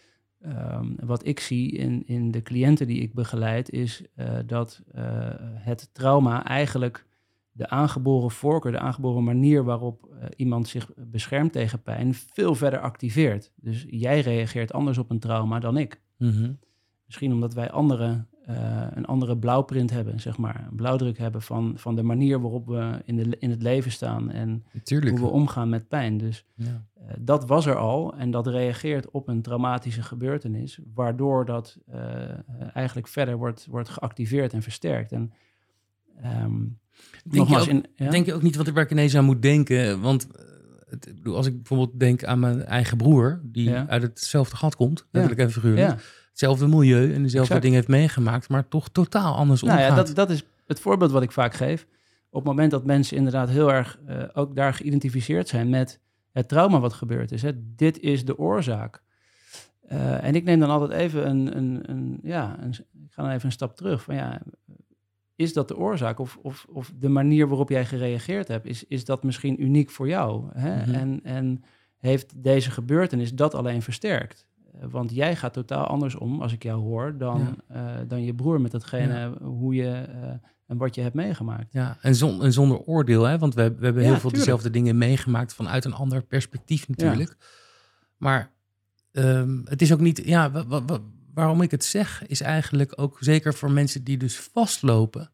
[0.41, 4.01] Ehm, wat ik zie in, in de cliënten die ik begeleid, is
[4.45, 4.81] dat
[5.59, 7.05] het trauma eigenlijk
[7.57, 12.79] de aangeboren voorkeur, de aangeboren manier waarop eh, iemand zich beschermt tegen pijn, veel verder
[12.79, 13.51] activeert.
[13.55, 16.01] Dus jij reageert anders op een trauma dan ik.
[16.17, 16.51] mhm.
[17.05, 20.67] Misschien omdat wij andere, eh, een andere blauwprint hebben, zeg maar.
[20.69, 24.31] Een blauwdruk hebben van, van de manier waarop we in, de, in het leven staan
[24.31, 25.11] en natuurlijk.
[25.17, 26.17] hoe we omgaan met pijn.
[26.17, 26.85] Dus Ja.
[26.93, 31.77] eh, dat was er al en dat reageert op een traumatische gebeurtenis, waardoor dat
[32.73, 35.11] eigenlijk verder wordt, wordt geactiveerd en versterkt.
[35.11, 35.31] En
[36.25, 36.61] ehm,
[37.31, 38.09] je nogmaals, ook- in, ja?
[38.09, 40.01] Denk je ook niet wat ik waar ik ineens aan moet denken?
[40.01, 40.43] Want eh,
[40.89, 43.87] het, als ik bijvoorbeeld denk aan mijn eigen broer, die Ja.
[43.87, 45.87] uit hetzelfde gat komt, letterlijk en figuurlijk.
[45.89, 45.97] ja.
[46.29, 47.61] Hetzelfde milieu en dezelfde Exact.
[47.61, 50.05] dingen heeft meegemaakt, maar toch totaal anders Nou ja, omgaat.
[50.07, 51.85] dat, dat is het voorbeeld wat ik vaak geef.
[52.29, 55.99] Op het moment dat mensen inderdaad heel erg eh, ook daar geïdentificeerd zijn met
[56.31, 57.41] het trauma wat gebeurd is.
[57.41, 57.51] Hè.
[57.75, 59.03] Dit is de oorzaak.
[59.87, 63.31] Eh, en ik neem dan altijd even een, een, een ja, een, ik ga dan
[63.31, 64.03] even een stap terug.
[64.03, 64.41] Van ja,
[65.35, 66.19] is dat de oorzaak?
[66.19, 70.07] Of, of, of de manier waarop jij gereageerd hebt, is, is dat misschien uniek voor
[70.07, 70.49] jou?
[70.53, 70.75] Hè?
[70.75, 70.93] Mhm.
[70.93, 71.63] en, en
[71.97, 74.47] heeft deze gebeurtenis dat alleen versterkt?
[74.73, 78.33] Eh, Want jij gaat totaal anders om, als ik jou hoor, dan, eh, dan je
[78.33, 80.29] broer met datgene hoe je eh,
[80.65, 81.73] en wat je hebt meegemaakt.
[81.73, 83.37] Ja, en, zon, en zonder oordeel, hè?
[83.37, 84.35] want we, we hebben Ja, heel veel tuurlijk.
[84.35, 87.37] dezelfde dingen meegemaakt vanuit een ander perspectief natuurlijk.
[88.17, 88.51] Maar
[89.11, 90.51] ehm, het is ook niet, ja,
[91.35, 95.31] waarom ik het zeg, is eigenlijk ook zeker voor mensen die dus vastlopen,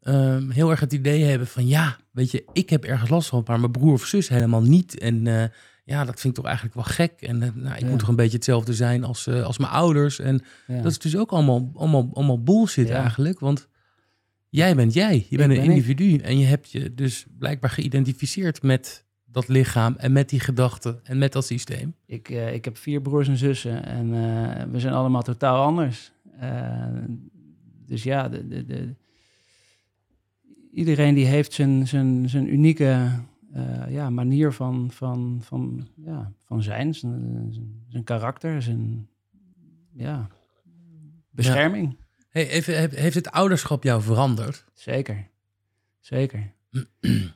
[0.00, 3.42] ehm, heel erg het idee hebben van ja, weet je, ik heb ergens last van,
[3.46, 4.98] maar mijn broer of zus helemaal niet.
[4.98, 5.44] En eh,
[5.84, 7.12] ja, dat vind ik toch eigenlijk wel gek.
[7.20, 7.88] En eh, nou, ik Ja.
[7.88, 10.18] moet toch een beetje hetzelfde zijn als, eh, als mijn ouders.
[10.18, 10.82] En Ja.
[10.82, 13.00] dat is dus ook allemaal, allemaal, allemaal bullshit Ja.
[13.00, 13.40] eigenlijk.
[13.40, 13.68] Want
[14.48, 15.26] jij bent jij.
[15.28, 15.70] Je bent een ben ik.
[15.70, 16.16] individu.
[16.16, 21.18] En je hebt je dus blijkbaar geïdentificeerd met dat lichaam en met die gedachten en
[21.18, 21.94] met dat systeem?
[22.06, 26.12] Ik, uh, ik heb vier broers en zussen en uh, we zijn allemaal totaal anders.
[26.42, 26.86] Uh,
[27.86, 28.94] dus ja, de, de, de,
[30.72, 33.10] iedereen die heeft zijn, zijn, zijn unieke
[33.88, 37.52] ja, manier van, van, van, ja, van zijn, zijn,
[37.88, 39.08] zijn karakter, zijn
[39.92, 40.28] ja,
[41.30, 41.96] bescherming.
[41.98, 42.04] Ja.
[42.28, 44.64] Hey, even, heeft het ouderschap jou veranderd?
[44.74, 45.28] Zeker,
[46.00, 46.52] zeker.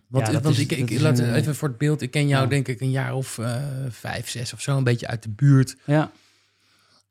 [0.09, 2.43] want, ja, want is, ik, ik laat een, even voor het beeld, ik ken jou
[2.43, 2.49] ja.
[2.49, 5.77] denk ik een jaar of uh, vijf, zes of zo, een beetje uit de buurt.
[5.85, 6.11] Ja.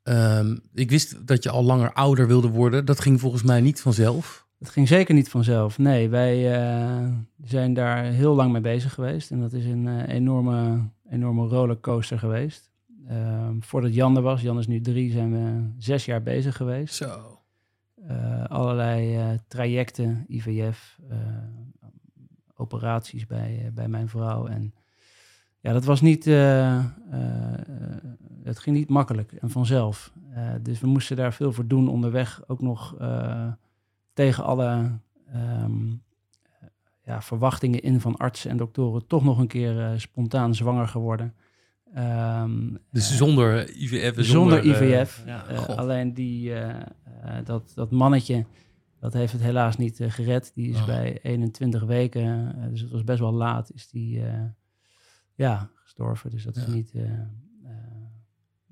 [0.08, 2.84] Um, ik wist dat je al langer ouder wilde worden.
[2.84, 4.46] Dat ging volgens mij niet vanzelf.
[4.58, 5.78] Dat ging zeker niet vanzelf.
[5.78, 7.08] Nee, wij uh,
[7.44, 9.30] zijn daar heel lang mee bezig geweest.
[9.30, 12.70] En dat is een uh, enorme, enorme rollercoaster geweest.
[13.10, 16.94] Um, voordat Jan er was, Jan is nu drie, zijn we zes jaar bezig geweest.
[16.94, 17.40] Zo.
[18.48, 20.98] Allerlei trajecten, IVF,
[22.56, 24.46] operaties bij, bij mijn vrouw.
[24.46, 24.74] En
[25.60, 26.24] ja, dat was niet,
[28.42, 30.12] het ging niet makkelijk en vanzelf.
[30.62, 32.42] dus we moesten daar veel voor doen onderweg.
[32.46, 32.96] Ook nog
[34.12, 34.98] tegen alle
[35.34, 36.02] um,
[37.04, 41.34] ja, verwachtingen in van artsen en doktoren toch nog een keer spontaan zwanger geworden.
[41.96, 44.24] Um, dus zonder IVF?
[44.24, 45.22] Zonder, zonder IVF.
[45.26, 45.44] Ja,
[45.76, 46.52] alleen die,
[47.44, 48.44] dat, dat mannetje,
[49.00, 50.54] dat heeft het helaas niet gered.
[50.54, 50.86] Die is oh.
[50.86, 54.22] bij 21 weken, dus het was best wel laat, is die
[55.34, 56.30] ja, gestorven.
[56.30, 56.92] Dus dat is niet...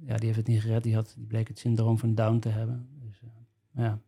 [0.07, 0.83] ja, die heeft het niet gered.
[0.83, 2.89] Die, had, die bleek het syndroom van Down te hebben.
[3.01, 3.23] Dus,
[3.73, 3.99] ja.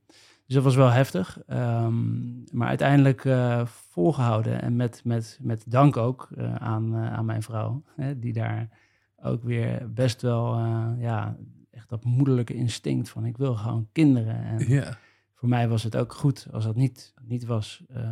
[0.47, 1.39] Dus dat was wel heftig.
[1.49, 3.29] Um, maar uiteindelijk
[3.65, 4.63] volgehouden.
[4.63, 7.83] En met, met, met dank ook aan, aan mijn vrouw.
[7.97, 8.69] Hè, die daar
[9.23, 10.59] ook weer best wel
[10.99, 11.37] ja,
[11.71, 14.45] echt dat moederlijke instinct van ik wil gewoon kinderen.
[14.45, 14.99] En ja.
[15.47, 18.09] Voor mij was het ook goed als dat niet, niet was uh,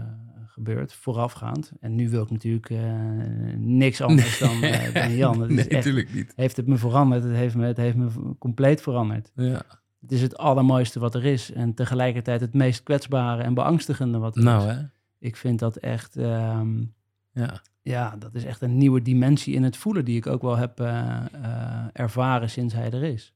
[0.47, 1.73] gebeurd, voorafgaand.
[1.81, 2.81] En nu wil ik natuurlijk uh,
[3.57, 5.39] niks anders dan, uh, dan Jan.
[5.55, 6.33] Nee, natuurlijk niet.
[6.37, 7.23] Heeft het me veranderd?
[7.23, 9.33] Het heeft me, het heeft me compleet veranderd.
[9.35, 9.63] Ja.
[10.01, 11.53] Het is het allermooiste wat er is.
[11.53, 14.75] En tegelijkertijd het meest kwetsbare en beangstigende wat er nou, is.
[14.75, 14.83] Hè?
[15.19, 16.17] Ik vind dat echt...
[16.17, 16.95] Um,
[17.33, 20.57] ja ja, dat is echt een nieuwe dimensie in het voelen die ik ook wel
[20.57, 20.81] heb
[21.93, 23.35] ervaren sinds hij er is.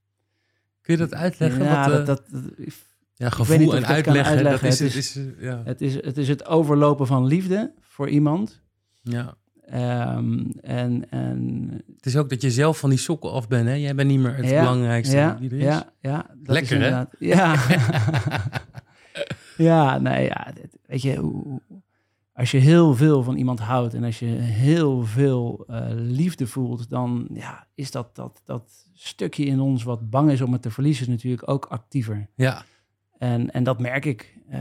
[0.81, 1.65] Kun je dat uitleggen?
[1.65, 2.43] Ja, wat, dat, dat,
[3.19, 4.33] ja gevoel en uitleggen.
[4.33, 4.63] uitleggen.
[4.63, 5.63] Dat is, het, is, het, is, ja.
[5.65, 8.63] het, is, het is het overlopen van liefde voor iemand.
[9.03, 9.37] Ja.
[9.75, 13.67] Um, en, en, het is ook dat je zelf van die sokken af bent.
[13.67, 13.75] Hè?
[13.75, 15.63] Jij bent niet meer het ja, belangrijkste ja, die er is.
[15.63, 17.05] Ja, ja, Lekker, hè?
[17.19, 17.57] Ja.
[19.69, 20.53] ja, nee, ja,
[20.87, 21.35] weet je,
[22.33, 26.91] als je heel veel van iemand houdt en als je heel veel uh, liefde voelt,
[26.91, 30.71] dan ja, is dat, dat, dat stukje in ons wat bang is om het te
[30.71, 32.29] verliezen natuurlijk ook actiever.
[32.35, 32.65] Ja.
[33.19, 34.37] En, en dat merk ik.
[34.51, 34.57] Uh,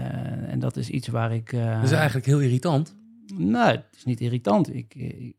[0.52, 1.52] en dat is iets waar ik...
[1.52, 2.96] Uh, dat is eigenlijk heel irritant.
[3.34, 4.76] Nou, het is niet irritant.
[4.76, 5.36] Ik, ik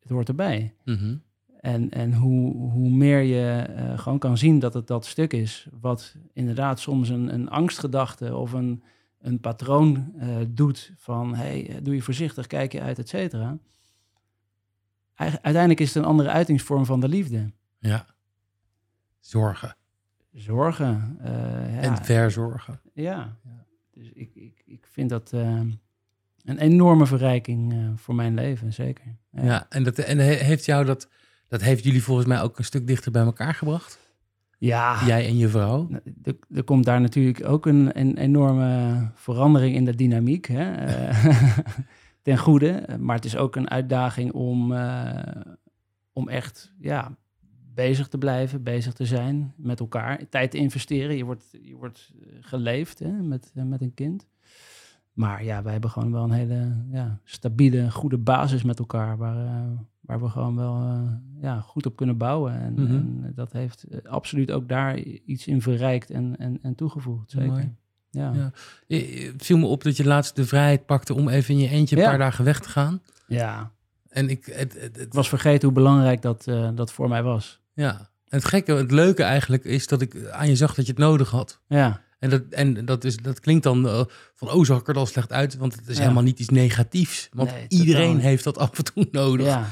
[0.00, 0.74] het hoort erbij.
[0.84, 1.22] Mm -hmm.
[1.60, 6.16] En, en hoe, hoe meer je gewoon kan zien dat het dat stuk is, wat
[6.32, 8.82] inderdaad soms een, een angstgedachte of een
[9.22, 13.58] een patroon uh, doet van hey, eh, doe je voorzichtig, kijk je uit, et cetera.
[15.14, 17.52] Uiteindelijk is het een andere uitingsvorm van de liefde.
[17.78, 18.06] Ja.
[19.20, 19.76] Zorgen.
[20.32, 21.18] Zorgen.
[21.20, 21.28] Uh,
[21.74, 21.80] ja.
[21.80, 22.80] En verzorgen.
[22.94, 23.36] Ja.
[23.44, 23.66] ja.
[23.94, 25.60] Dus ik, ik, ik vind dat uh,
[26.44, 29.16] een enorme verrijking voor mijn leven, zeker.
[29.30, 31.08] Ja, ja en, dat, en heeft jou dat,
[31.48, 33.98] dat heeft jullie volgens mij ook een stuk dichter bij elkaar gebracht?
[34.58, 35.06] Ja.
[35.06, 35.86] Jij en je vrouw?
[35.88, 40.46] Nou, er, er komt daar natuurlijk ook een, een enorme verandering in de dynamiek.
[40.46, 40.72] Hè?
[40.72, 41.26] Eh,
[42.22, 42.84] ten goede.
[42.98, 44.74] Maar het is ook een uitdaging om,
[46.12, 47.16] om echt ja,
[47.74, 50.28] bezig te blijven, bezig te zijn met elkaar.
[50.28, 51.16] Tijd te investeren.
[51.16, 54.26] Je wordt, je wordt eh, geleefd hè, met, met een kind.
[55.12, 59.16] Maar ja, wij hebben gewoon wel een hele ja, stabiele, goede basis met elkaar.
[59.16, 61.00] Waar, uh, waar we gewoon wel uh,
[61.42, 62.52] ja, goed op kunnen bouwen.
[62.60, 62.92] En, Mhm.
[62.94, 67.30] en dat heeft uh, absoluut ook daar iets in verrijkt en, en, en toegevoegd.
[67.30, 67.48] Zeker.
[67.48, 67.74] Mooi.
[68.10, 68.32] Ja.
[68.32, 68.50] Ja.
[68.88, 71.68] Eh, Het viel me op dat je laatst de vrijheid pakte om even in je
[71.68, 72.08] eentje een Ja.
[72.08, 73.00] paar dagen weg te gaan.
[73.26, 73.70] ja.
[74.08, 77.60] En ik, het, het, was vergeten hoe belangrijk dat, eh, dat voor mij was.
[77.74, 78.10] Ja.
[78.28, 81.30] Het gekke, het leuke eigenlijk is dat ik aan je zag dat je het nodig
[81.30, 81.60] had.
[81.66, 84.00] Ja, En dat, en dat, is, dat klinkt dan eh,
[84.34, 85.56] van, oh, zag ik er dan slecht uit?
[85.56, 86.02] Want het is Ja.
[86.02, 87.28] helemaal niet iets negatiefs.
[87.32, 89.46] Want Nee, iedereen heeft dat af en toe nodig.
[89.46, 89.66] ja.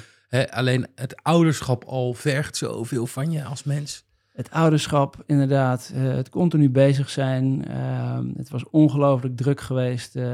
[0.50, 4.04] Alleen het ouderschap al vergt zoveel van je als mens.
[4.32, 5.90] Het ouderschap, inderdaad.
[5.94, 7.64] eh, het continu bezig zijn.
[7.68, 10.24] ehm, het was ongelooflijk druk geweest, eh,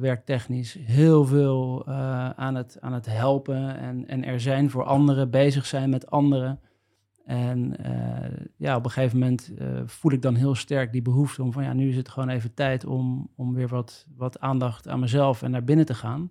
[0.00, 0.76] werktechnisch.
[0.80, 1.86] Heel veel
[2.36, 6.60] aan, het, aan het helpen en, en er zijn voor anderen, bezig zijn met anderen.
[7.26, 11.42] En eh, ja, op een gegeven moment eh, voel ik dan heel sterk die behoefte
[11.42, 14.88] om van ja, nu is het gewoon even tijd om, om weer wat, wat aandacht
[14.88, 16.30] aan mezelf en naar binnen te gaan.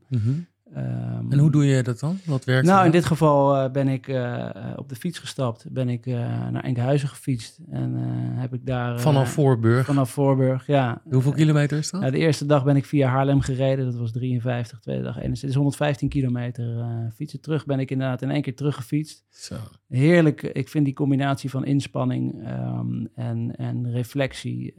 [0.73, 2.19] Ehm, En hoe doe je dat dan?
[2.25, 5.65] Wat werkt Nou, in dit geval eh, ben ik eh, op de fiets gestapt.
[5.69, 6.13] Ben ik eh,
[6.49, 7.59] naar Enkhuizen gefietst.
[7.71, 7.93] En
[8.35, 8.99] heb ik daar...
[8.99, 9.85] Vanaf Voorburg.
[9.85, 11.01] Vanaf Voorburg, ja.
[11.09, 12.01] Hoeveel kilometer is dat?
[12.01, 13.85] Ja, de eerste dag ben ik via Haarlem gereden.
[13.85, 14.79] Dat was 53.
[14.79, 15.41] Tweede dag 61.
[15.41, 17.41] Het is 115 kilometer fietsen.
[17.41, 19.25] Terug ben ik inderdaad in één keer teruggefietst.
[19.29, 19.55] Zo.
[19.87, 20.43] Heerlijk.
[20.43, 24.73] Ik vind die combinatie van inspanning ehm, en, en reflectie,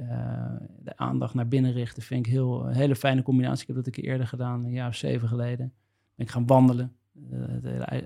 [0.83, 3.61] de aandacht naar binnen richten, vind ik heel, een hele fijne combinatie.
[3.61, 5.73] Ik heb dat een keer eerder gedaan, een jaar of zeven geleden.
[6.17, 6.97] Ben ik gaan wandelen
[7.31, 8.03] eh, eh,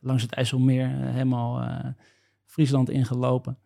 [0.00, 1.84] langs het IJsselmeer, eh, helemaal
[2.44, 3.58] Friesland ingelopen.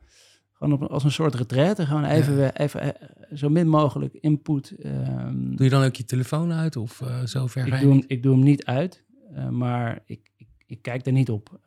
[0.52, 2.54] Gewoon op, als een soort retraite, gewoon even, Ja.
[2.57, 2.94] even
[3.35, 4.70] zo min mogelijk input.
[4.70, 7.98] ehm, Doe je dan ook je telefoon uit of zo ver ga ik doe, hem,
[7.98, 8.11] niet?
[8.11, 9.04] ik doe hem niet uit,
[9.50, 11.61] maar ik, ik, ik kijk er niet op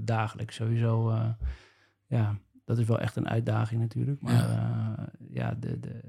[0.00, 0.54] dagelijks.
[0.54, 1.12] Sowieso,
[2.06, 4.20] ja, dat is wel echt een uitdaging natuurlijk.
[4.20, 6.00] Maar ja, ja de, de,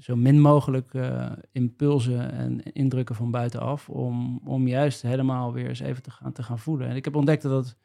[0.00, 3.88] zo min mogelijk eh, impulsen en indrukken van buitenaf.
[3.88, 6.88] Om, om juist helemaal weer eens even te gaan, te gaan voelen.
[6.88, 7.76] En ik heb ontdekt dat het,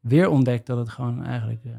[0.00, 1.70] weer ontdekt dat het gewoon eigenlijk eh,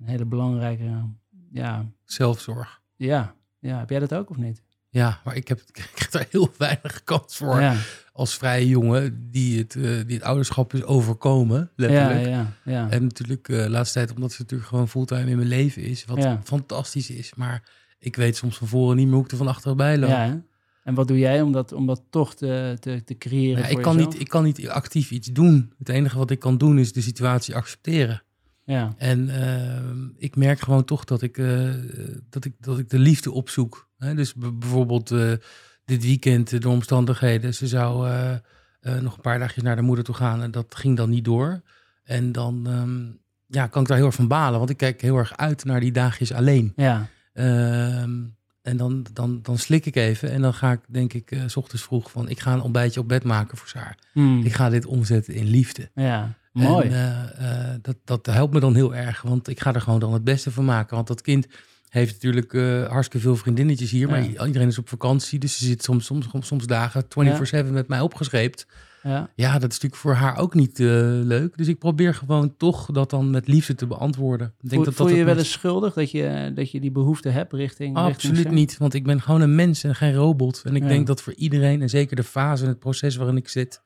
[0.00, 1.04] een hele belangrijke,
[1.52, 2.80] ja, Zelfzorg.
[2.96, 4.62] ja, ja, heb jij dat ook of niet?
[4.88, 7.60] Ja, maar ik heb, ik krijg daar heel weinig kans voor.
[7.60, 7.76] Ja,
[8.12, 12.26] Als vrije jongen die het, eh, die het ouderschap is overkomen, ja, letterlijk.
[12.26, 12.90] ja, ja.
[12.90, 16.04] En natuurlijk eh laatste tijd, omdat ze natuurlijk gewoon fulltime in mijn leven is.
[16.04, 16.40] Wat Ja.
[16.44, 17.34] fantastisch is.
[17.34, 17.62] Maar
[18.00, 20.10] ik weet soms van voren niet meer hoe ik er van achterbij loop.
[20.10, 20.42] Ja,
[20.84, 23.78] en wat doe jij om dat, om dat toch te, te, te creëren Ja, voor
[23.78, 24.12] ik, kan jezelf?
[24.12, 25.72] niet, ik kan niet actief iets doen.
[25.78, 28.22] Het enige wat ik kan doen is de situatie accepteren.
[28.64, 31.68] Ja, En ehm, ik merk gewoon toch dat ik, eh,
[32.30, 33.88] dat ik, dat ik de liefde opzoek.
[33.96, 34.14] Hè?
[34.14, 35.32] Dus bijvoorbeeld eh,
[35.84, 37.54] dit weekend, eh, de omstandigheden.
[37.54, 38.08] Ze zou
[39.00, 41.62] nog een paar dagjes naar de moeder toe gaan en dat ging dan niet door.
[42.04, 43.06] En dan ehm,
[43.46, 45.80] ja, kan ik daar heel erg van balen, want ik kijk heel erg uit naar
[45.80, 46.72] die dagjes alleen.
[46.76, 48.18] ja, Ehm,
[48.62, 51.56] en dan, dan, dan slik ik even en dan ga ik, denk ik, eh, s
[51.56, 52.28] ochtends vroeg van...
[52.28, 53.98] ik ga een ontbijtje op bed maken voor Saar.
[54.12, 54.44] Hmm.
[54.44, 55.90] Ik ga dit omzetten in liefde.
[55.94, 56.34] ja.
[56.52, 56.88] mooi.
[56.88, 60.00] En, eh, eh, dat, dat helpt me dan heel erg, want ik ga er gewoon
[60.00, 60.94] dan het beste van maken.
[60.94, 61.46] Want dat kind
[61.88, 62.52] heeft natuurlijk
[62.90, 65.38] hartstikke veel vriendinnetjes hier, maar iedereen is op vakantie.
[65.38, 68.66] Dus ze zit soms, soms, soms dagen 24-7 met mij opgescheept.
[69.02, 69.30] Ja.
[69.34, 70.86] Ja, dat is natuurlijk voor haar ook niet eh,
[71.22, 71.56] leuk.
[71.56, 74.46] Dus ik probeer gewoon toch dat dan met liefde te beantwoorden.
[74.46, 76.90] Ik denk Voel, dat voel dat je wel eens schuldig dat je, dat je die
[76.90, 77.96] behoefte hebt richting...
[77.96, 80.62] richting Absoluut niet, want ik ben gewoon een mens en geen robot.
[80.64, 80.88] En ik Ja.
[80.88, 83.82] denk dat voor iedereen, en zeker de fase en het proces waarin ik zit,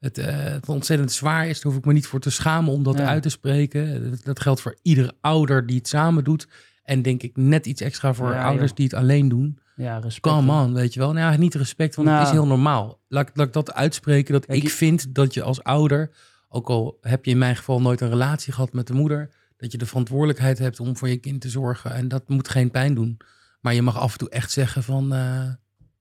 [0.00, 1.60] het, eh, het ontzettend zwaar is.
[1.60, 3.06] Daar hoef ik me niet voor te schamen om dat Ja.
[3.06, 4.10] uit te spreken.
[4.10, 6.48] Dat, dat geldt voor iedere ouder die het samen doet.
[6.84, 8.76] En denk ik net iets extra voor Ja, ouders joh.
[8.76, 9.58] die het alleen doen.
[9.76, 10.34] Ja, respect.
[10.36, 11.12] Come on, weet je wel.
[11.12, 12.28] Nou ja, niet respect, want het Nou.
[12.28, 13.00] is heel normaal.
[13.08, 16.10] Laat, laat ik dat uitspreken, dat ik vind dat je als ouder,
[16.48, 19.72] ook al heb je in mijn geval nooit een relatie gehad met de moeder, dat
[19.72, 21.94] je de verantwoordelijkheid hebt om voor je kind te zorgen.
[21.94, 23.16] En dat moet geen pijn doen.
[23.60, 25.48] Maar je mag af en toe echt zeggen van, eh,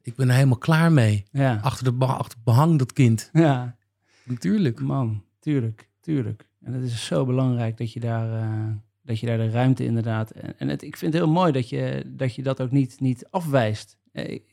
[0.01, 1.25] ik ben er helemaal klaar mee.
[1.31, 3.29] Ja, Achter, de achter behang, dat kind.
[3.33, 3.75] ja.
[4.23, 4.79] Natuurlijk.
[4.79, 6.49] Man, tuurlijk, tuurlijk.
[6.63, 8.67] En het is zo belangrijk dat je daar, eh,
[9.11, 10.31] dat, je daar de ruimte inderdaad...
[10.31, 12.99] En, en het, ik vind het heel mooi dat je dat, je dat ook niet,
[12.99, 13.97] niet afwijst.
[14.11, 14.43] Eh, Ik,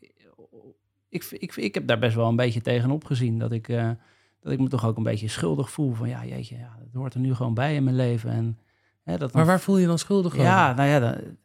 [1.09, 3.39] ik, ik, ik heb daar best wel een beetje tegenop gezien.
[3.39, 3.91] Dat ik, eh,
[4.41, 5.93] dat ik me toch ook een beetje schuldig voel.
[5.93, 8.31] Van ja, jeetje, ja, dat hoort er nu gewoon bij in mijn leven.
[8.31, 8.59] En,
[9.03, 10.45] hè, dat dan- Maar waar voel je dan schuldig over?
[10.45, 11.37] Ja, nou ja, dan-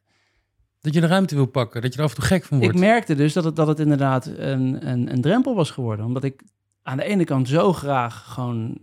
[0.82, 2.74] Dat je de ruimte wil pakken, dat je er af en toe gek van wordt.
[2.74, 6.06] ik merkte dus dat het, dat het inderdaad een, een, een drempel was geworden.
[6.06, 6.44] Omdat ik
[6.84, 8.78] aan de ene kant zo graag gewoon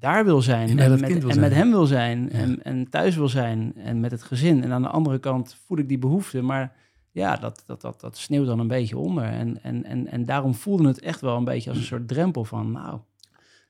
[0.00, 0.78] daar wil zijn.
[0.78, 2.28] En met, wil en met hem wil zijn.
[2.32, 2.38] Ja.
[2.38, 3.72] En, en thuis wil zijn.
[3.76, 4.62] En met het gezin.
[4.64, 6.42] En aan de andere kant voel ik die behoefte.
[6.42, 6.72] Maar
[7.10, 9.24] ja, dat, dat, dat, dat sneeuwt dan een beetje onder.
[9.24, 12.44] En, en, en, en daarom voelde het echt wel een beetje als een soort drempel
[12.44, 12.72] van...
[12.72, 12.98] Nou,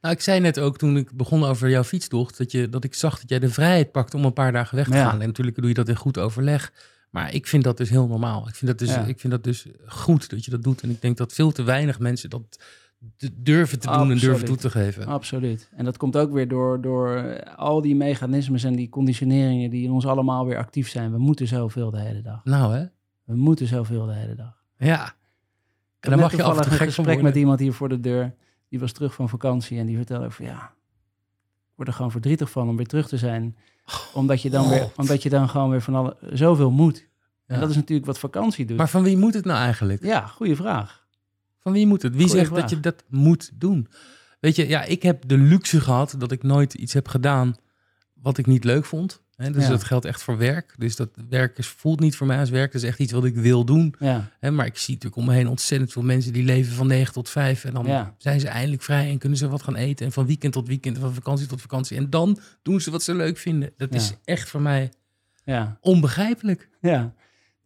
[0.00, 2.94] Nou, ik zei net ook toen ik begon over jouw fietstocht, dat, je, dat ik
[2.94, 5.08] zag dat jij de vrijheid pakt om een paar dagen weg te Ja.
[5.10, 5.20] gaan.
[5.20, 6.72] En natuurlijk doe je dat in goed overleg.
[7.10, 8.48] Maar ik vind dat dus heel normaal.
[8.48, 9.04] Ik vind dat dus, Ja.
[9.04, 10.82] ik vind dat dus goed dat je dat doet.
[10.82, 12.58] En ik denk dat veel te weinig mensen dat
[13.34, 15.06] durven te doen en durven toe te geven.
[15.06, 15.70] absoluut.
[15.76, 19.70] En dat komt ook weer door, door al die mechanismes en die conditioneringen...
[19.70, 21.12] die in ons allemaal weer actief zijn.
[21.12, 22.44] We moeten zoveel de hele dag.
[22.44, 22.84] Nou hè?
[23.24, 24.62] We moeten zoveel de hele dag.
[24.76, 25.14] Ja.
[26.00, 28.34] En dan mag je af en toe een gesprek met iemand hier voor de deur.
[28.68, 30.72] Die was terug van vakantie en die vertelde over ja,
[31.68, 33.56] ik word er gewoon verdrietig van om weer terug te zijn.
[34.14, 37.08] Omdat je dan, weer, omdat je dan gewoon weer van alle, zoveel moet.
[37.46, 38.76] En dat is natuurlijk wat vakantie doet.
[38.76, 40.04] Maar van wie moet het nou eigenlijk?
[40.04, 40.97] ja, goede vraag.
[41.68, 42.16] Van wie moet het?
[42.16, 43.88] Wie Goeie zegt dat je dat moet doen?
[44.40, 47.54] Weet je, ja, ik heb de luxe gehad dat ik nooit iets heb gedaan
[48.14, 49.22] wat ik niet leuk vond.
[49.36, 49.68] Hè, dus Ja.
[49.68, 50.74] dat geldt echt voor werk.
[50.78, 52.72] Dus dat werk is, voelt niet voor mij als werk.
[52.72, 53.94] Dat is echt iets wat ik wil doen.
[53.98, 57.12] Ja, maar ik zie natuurlijk om me heen ontzettend veel mensen die leven van 9
[57.12, 57.64] tot 5.
[57.64, 58.14] En dan Ja.
[58.18, 60.06] zijn ze eindelijk vrij en kunnen ze wat gaan eten.
[60.06, 61.96] En van weekend tot weekend, en van vakantie tot vakantie.
[61.96, 63.70] En dan doen ze wat ze leuk vinden.
[63.76, 64.92] Dat is echt voor mij
[65.44, 66.68] ja, onbegrijpelijk.
[66.80, 67.12] ja.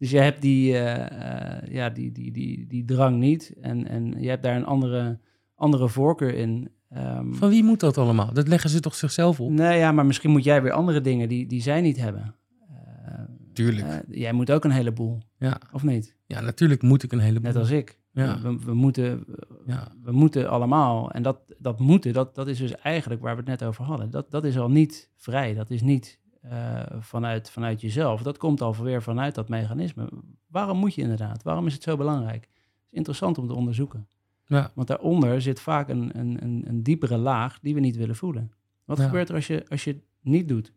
[0.03, 3.53] Dus je hebt die, eh, eh, ja, die, die, die, die drang niet.
[3.61, 5.19] En, en je hebt daar een andere
[5.55, 6.69] andere voorkeur in.
[6.89, 8.33] Ehm, Van wie moet dat allemaal?
[8.33, 9.51] Dat leggen ze toch zichzelf op?
[9.51, 12.35] nee, ja, maar misschien moet jij weer andere dingen die, die zij niet hebben.
[12.69, 13.19] Eh,
[13.53, 14.03] Tuurlijk.
[14.09, 15.57] jij moet ook een heleboel, Ja.
[15.71, 16.15] of niet?
[16.25, 17.51] ja, natuurlijk moet ik een heleboel.
[17.51, 17.99] Net als ik.
[18.11, 18.41] Ja.
[18.41, 19.25] We, we, moeten,
[19.65, 19.91] Ja.
[20.03, 21.11] we moeten allemaal.
[21.11, 24.09] En dat, dat moeten, dat, dat is dus eigenlijk waar we het net over hadden.
[24.09, 25.53] Dat, dat is al niet vrij.
[25.53, 28.21] Dat is niet eh, vanuit, vanuit jezelf.
[28.21, 30.09] Dat komt alweer vanuit dat mechanisme.
[30.47, 31.43] Waarom moet je inderdaad?
[31.43, 32.41] Waarom is het zo belangrijk?
[32.43, 34.07] Het is interessant om te onderzoeken.
[34.45, 34.71] Ja.
[34.75, 38.51] Want daaronder zit vaak een, een, een, een diepere laag die we niet willen voelen.
[38.85, 39.05] Wat Ja.
[39.05, 40.73] gebeurt er als je, als je het niet doet?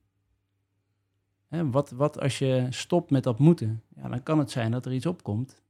[1.49, 3.83] Hè, wat, wat als je stopt met dat moeten?
[3.97, 5.63] Ja, dan kan het zijn dat er iets opkomt.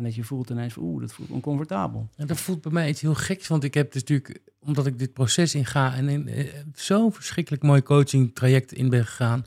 [0.00, 2.08] En dat je voelt ineens, oeh, dat voelt oncomfortabel.
[2.16, 4.98] En dat voelt bij mij iets heel geks, want ik heb dus natuurlijk, omdat ik
[4.98, 9.44] dit proces inga en in eh, zo'n verschrikkelijk mooi coaching traject in ben gegaan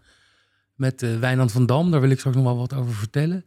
[0.75, 3.45] met eh Wijnand van Dam, daar wil ik straks nog wel wat over vertellen.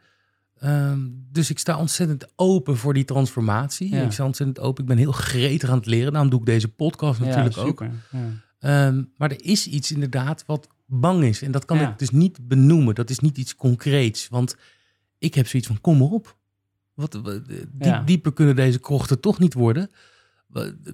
[0.58, 1.00] Ehm,
[1.32, 3.94] dus ik sta ontzettend open voor die transformatie.
[3.94, 4.02] Ja.
[4.02, 4.82] Ik sta ontzettend open.
[4.82, 6.12] Ik ben heel gretig aan het leren.
[6.12, 7.66] Daarom doe ik deze podcast natuurlijk ja, ook.
[7.68, 7.90] super.
[8.10, 8.28] Ja.
[8.58, 11.42] Ehm, maar er is iets inderdaad wat bang is.
[11.42, 12.94] En dat kan ik dus niet benoemen.
[12.94, 14.28] Dat is niet iets concreets.
[14.28, 14.56] Want
[15.18, 16.36] ik heb zoiets van, kom op.
[16.96, 17.20] Wat,
[17.78, 18.02] Ja.
[18.02, 19.90] Dieper kunnen deze krochten toch niet worden.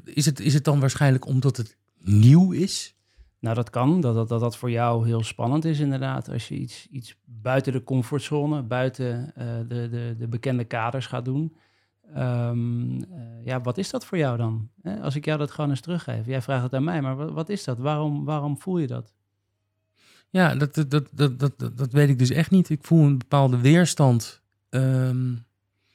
[0.05, 2.95] Is het, is het dan waarschijnlijk omdat het nieuw is?
[3.38, 4.01] Nou, dat kan.
[4.01, 6.29] Dat dat, dat dat voor jou heel spannend is, inderdaad.
[6.29, 11.25] Als je iets, iets buiten de comfortzone, buiten eh, de, de, de bekende kaders gaat
[11.25, 11.57] doen.
[12.15, 14.69] Ehm, eh, ja, wat is dat voor jou dan?
[15.03, 16.27] Als ik jou dat gewoon eens teruggeef.
[16.27, 17.79] Jij vraagt het aan mij, maar wat, wat is dat?
[17.79, 19.12] Waarom, waarom voel je dat?
[20.31, 22.69] Ja, dat, dat, dat, dat, dat, dat- dat weet ik dus echt niet.
[22.71, 24.41] Ik voel een bepaalde weerstand.
[24.69, 25.35] ehm,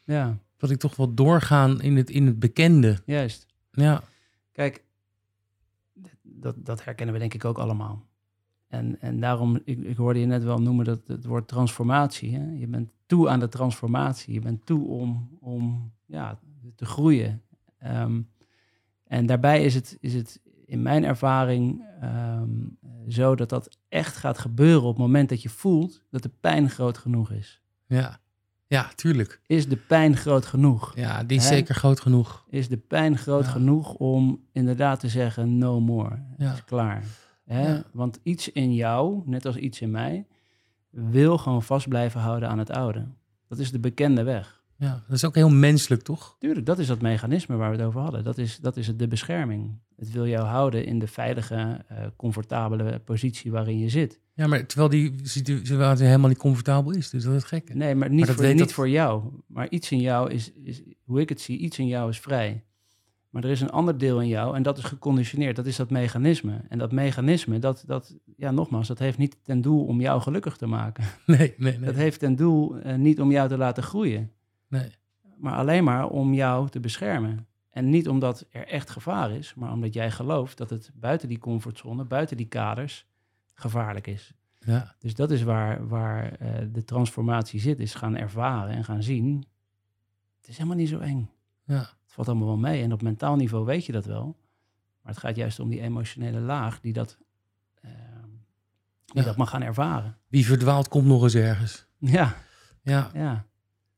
[0.07, 2.97] Ja, dat ik toch wel doorgaan in het, in het bekende.
[3.05, 3.45] juist.
[3.71, 4.03] Ja,
[4.51, 4.83] Kijk,
[6.21, 8.05] dat, dat herkennen we denk ik ook allemaal.
[8.67, 12.35] En, en daarom, ik, ik hoorde je net wel noemen dat het woord transformatie.
[12.35, 12.51] Hè?
[12.51, 14.33] Je bent toe aan de transformatie.
[14.33, 16.39] Je bent toe om, om ja,
[16.75, 17.41] te groeien.
[17.77, 18.21] Ehm,
[19.03, 22.49] en daarbij is het, is het in mijn ervaring ehm,
[23.07, 26.69] zo dat dat echt gaat gebeuren op het moment dat je voelt dat de pijn
[26.69, 27.61] groot genoeg is.
[27.85, 28.19] ja.
[28.67, 29.41] Ja, tuurlijk.
[29.45, 30.95] Is de pijn groot genoeg?
[30.95, 31.49] Ja, die is Hè?
[31.55, 32.45] zeker groot genoeg.
[32.49, 33.49] is de pijn groot Ja.
[33.51, 36.09] genoeg om inderdaad te zeggen no more.
[36.09, 36.53] Het Ja.
[36.53, 37.03] is klaar.
[37.45, 37.67] Hè?
[37.73, 37.83] Ja.
[37.91, 40.25] Want iets in jou, net als iets in mij,
[40.89, 43.05] wil gewoon vast blijven houden aan het oude.
[43.47, 44.61] Dat is de bekende weg.
[44.75, 46.35] Ja, dat is ook heel menselijk, toch?
[46.39, 48.23] Tuurlijk, dat is dat mechanisme waar we het over hadden.
[48.23, 49.79] Dat is, dat is het, de bescherming.
[49.97, 54.19] Het wil jou houden in de veilige, eh, comfortabele positie waarin je zit.
[54.33, 57.09] Ja, maar terwijl die situatie helemaal niet comfortabel is.
[57.09, 57.73] Dus dat is gekke.
[57.73, 59.23] Nee, maar niet, voor, niet dat- voor jou.
[59.47, 62.63] Maar iets in jou is, is, hoe ik het zie, iets in jou is vrij.
[63.29, 65.55] Maar er is een ander deel in jou en dat is geconditioneerd.
[65.55, 66.61] Dat is dat mechanisme.
[66.69, 70.57] En dat mechanisme, dat, dat ja, nogmaals, dat heeft niet ten doel om jou gelukkig
[70.57, 71.03] te maken.
[71.25, 71.85] Nee, nee, nee.
[71.85, 74.31] Dat heeft ten doel eh, niet om jou te laten groeien.
[74.67, 74.89] nee.
[75.37, 77.47] Maar alleen maar om jou te beschermen.
[77.77, 81.37] En niet omdat er echt gevaar is, maar omdat jij gelooft dat het buiten die
[81.39, 83.05] comfortzone, buiten die kaders,
[83.53, 84.33] gevaarlijk is.
[84.59, 89.03] Ja, Dus dat is waar, waar eh, de transformatie zit, is gaan ervaren en gaan
[89.03, 89.45] zien.
[90.37, 91.29] Het is helemaal niet zo eng.
[91.63, 92.83] ja, Het valt allemaal wel mee.
[92.83, 94.25] En op mentaal niveau weet je dat wel.
[95.01, 97.17] Maar het gaat juist om die emotionele laag die dat,
[97.81, 97.89] eh,
[99.05, 99.23] die Ja.
[99.23, 100.17] dat mag gaan ervaren.
[100.27, 101.85] wie verdwaalt komt nog eens ergens.
[101.97, 102.35] Ja,
[102.81, 103.45] Ja, ja,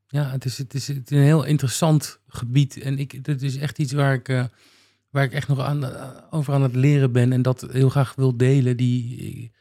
[0.10, 2.78] ja het, is, het, is, het is een heel interessant gebied.
[2.82, 4.46] En ik, het is echt iets waar ik, eh,
[5.10, 7.34] waar ik echt nog aan, eh, over aan het leren ben.
[7.34, 9.52] En dat heel graag wil delen, die,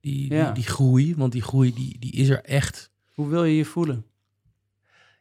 [0.00, 0.44] die, Ja.
[0.44, 1.14] die, die groei.
[1.16, 2.90] Want die groei die, die is er echt.
[3.14, 4.04] Hoe wil je je voelen?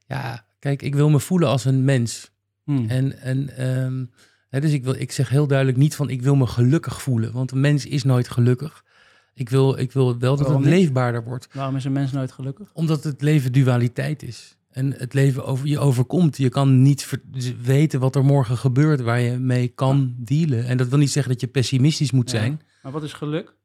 [0.07, 2.31] Ja, kijk, ik wil me voelen als een mens.
[2.63, 2.85] Hm.
[2.87, 4.05] En, en ehm,
[4.49, 7.31] hè, dus ik, wil, ik zeg heel duidelijk niet van ik wil me gelukkig voelen.
[7.31, 8.83] Want een mens is nooit gelukkig.
[9.33, 11.47] Ik wil, ik wil wel dat Waarom het leefbaarder wordt.
[11.53, 12.69] Waarom is een mens nooit gelukkig?
[12.73, 14.56] Omdat het leven dualiteit is.
[14.77, 16.37] En het leven over, je overkomt.
[16.37, 17.21] Je kan niet ver-
[17.61, 20.65] weten wat er morgen gebeurt waar je mee kan dealen.
[20.65, 22.37] En dat wil niet zeggen dat je pessimistisch moet Ja.
[22.39, 22.61] zijn.
[22.81, 23.55] Maar wat is geluk?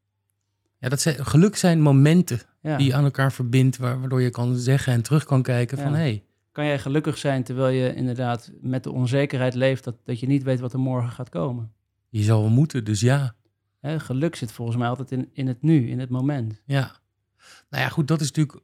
[0.79, 2.77] Ja, dat zijn, geluk zijn momenten Ja.
[2.77, 3.77] die je aan elkaar verbindt.
[3.77, 5.97] waar- Waardoor je kan zeggen en terug kan kijken van Ja.
[5.97, 10.27] hey, Kan jij gelukkig zijn terwijl je inderdaad met de onzekerheid leeft dat, dat je
[10.27, 11.73] niet weet wat er morgen gaat komen?
[12.09, 12.85] je zal wel moeten.
[12.85, 13.35] Dus ja,
[13.81, 16.63] Hè, geluk zit volgens mij altijd in, in het nu, in het moment.
[16.65, 16.97] Ja.
[17.71, 18.59] Nou ja, goed, dat is natuurlijk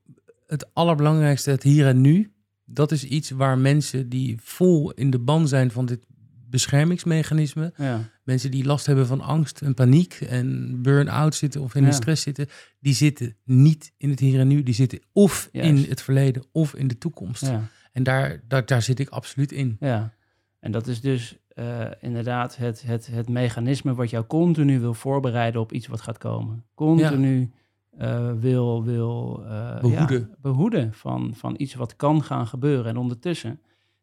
[0.46, 2.32] het allerbelangrijkste, het hier en nu.
[2.70, 6.06] Dat is iets waar mensen die vol in de ban zijn van dit
[6.50, 11.82] beschermingsmechanisme, Ja, mensen die last hebben van angst en paniek en burn-out zitten of in
[11.82, 11.88] Ja.
[11.88, 12.46] de stress zitten,
[12.80, 14.62] die zitten niet in het hier en nu.
[14.62, 17.42] Die zitten of in het verleden of in de toekomst.
[17.42, 19.76] ja, En daar, daar, daar zit ik absoluut in.
[19.80, 20.16] ja.
[20.60, 25.60] En dat is dus eh, inderdaad het, het, het mechanisme wat jou continu wil voorbereiden
[25.60, 26.64] op iets wat gaat komen.
[26.74, 27.50] Continu
[27.98, 30.20] eh, wil, wil eh, Behoeden.
[30.20, 32.86] Ja, behoeden van, van iets wat kan gaan gebeuren.
[32.86, 33.60] En ondertussen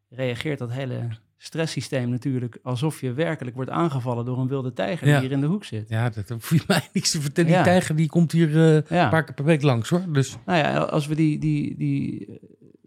[0.10, 5.14] reageert dat hele stresssysteem natuurlijk alsof je werkelijk wordt aangevallen door een wilde tijger Ja.
[5.14, 5.90] die hier in de hoek zit.
[5.90, 7.50] Ja, dat hoef je mij niks te vertellen.
[7.50, 7.56] Ja.
[7.64, 9.04] Die tijger die komt hier eh, Ja.
[9.04, 10.02] een paar keer per week langs hoor.
[10.12, 12.40] Dus Nou ja, als we die, die, die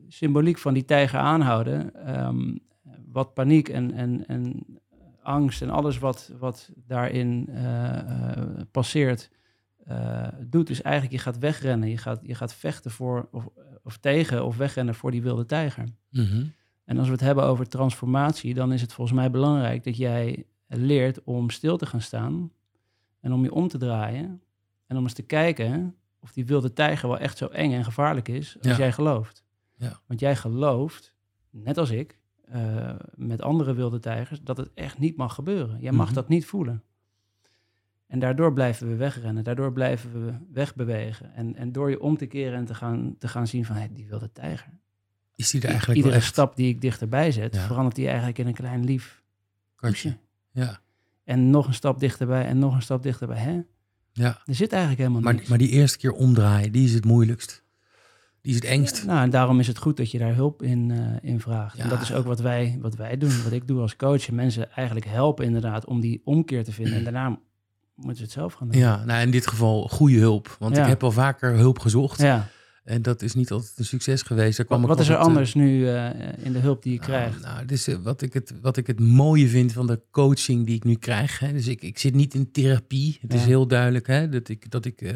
[0.09, 2.57] symboliek van die tijger aanhouden, ehm,
[3.13, 4.65] wat paniek en, en, en
[5.23, 7.49] angst en alles wat, wat daarin
[8.71, 9.31] passeert,
[9.89, 11.89] eh, doet, is eigenlijk je gaat wegrennen.
[11.89, 13.49] Je gaat, je gaat vechten voor of,
[13.83, 15.85] of tegen of wegrennen voor die wilde tijger.
[16.11, 16.45] mhm.
[16.85, 20.45] En als we het hebben over transformatie, dan is het volgens mij belangrijk dat jij
[20.67, 22.53] leert om stil te gaan staan
[23.21, 24.43] en om je om te draaien
[24.87, 28.29] en om eens te kijken of die wilde tijger wel echt zo eng en gevaarlijk
[28.29, 28.77] is als Ja.
[28.77, 29.45] jij gelooft.
[29.75, 30.01] Ja.
[30.07, 31.15] Want jij gelooft,
[31.51, 35.81] net als ik, eh, met andere wilde tijgers, dat het echt niet mag gebeuren.
[35.81, 36.15] Jij mag Mhm.
[36.15, 36.83] dat niet voelen.
[38.09, 41.35] En daardoor blijven we wegrennen, daardoor blijven we wegbewegen.
[41.35, 43.87] En, en door je om te keren en te gaan, te gaan zien van, hé,
[43.93, 44.69] die wilde tijger.
[45.35, 47.67] is die er eigenlijk Iedere echt stap die ik dichterbij zet, Ja.
[47.67, 49.23] verandert die eigenlijk in een klein lief
[49.77, 50.17] kusje.
[50.51, 50.81] Ja,
[51.25, 53.39] En nog een stap dichterbij en nog een stap dichterbij.
[53.39, 53.61] Hè?
[54.13, 54.43] ja.
[54.47, 55.49] Er zit eigenlijk helemaal Maar, niks.
[55.49, 57.65] maar die eerste keer omdraaien, die is het moeilijkst.
[58.41, 59.07] Die is het engst.
[59.07, 61.79] Nou, en daarom is het goed dat je daar hulp in, eh, in vraagt.
[61.79, 61.91] En Ja.
[61.91, 64.29] dat is ook wat wij, wat wij doen, wat ik doe als coach.
[64.29, 66.95] En mensen eigenlijk helpen inderdaad om die omkeer te vinden.
[66.95, 67.39] En daarna
[67.99, 68.81] moeten ze het zelf gaan doen.
[68.81, 70.57] Ja, nou in dit geval goede hulp.
[70.59, 70.83] Want Ja.
[70.83, 72.21] ik heb al vaker hulp gezocht.
[72.21, 72.49] Ja.
[72.85, 74.57] En dat is niet altijd een succes geweest.
[74.57, 76.99] Daar kwam Wat, wat is er eh, anders nu eh, in de hulp die je
[76.99, 77.41] krijgt?
[77.41, 80.75] Nou, dus, eh, wat, ik het, wat ik het mooie vind van de coaching die
[80.77, 81.39] ik nu krijg.
[81.39, 83.19] Hè, dus ik, ik zit niet in therapie.
[83.21, 85.15] Het is heel duidelijk hè, dat ik, dat ik,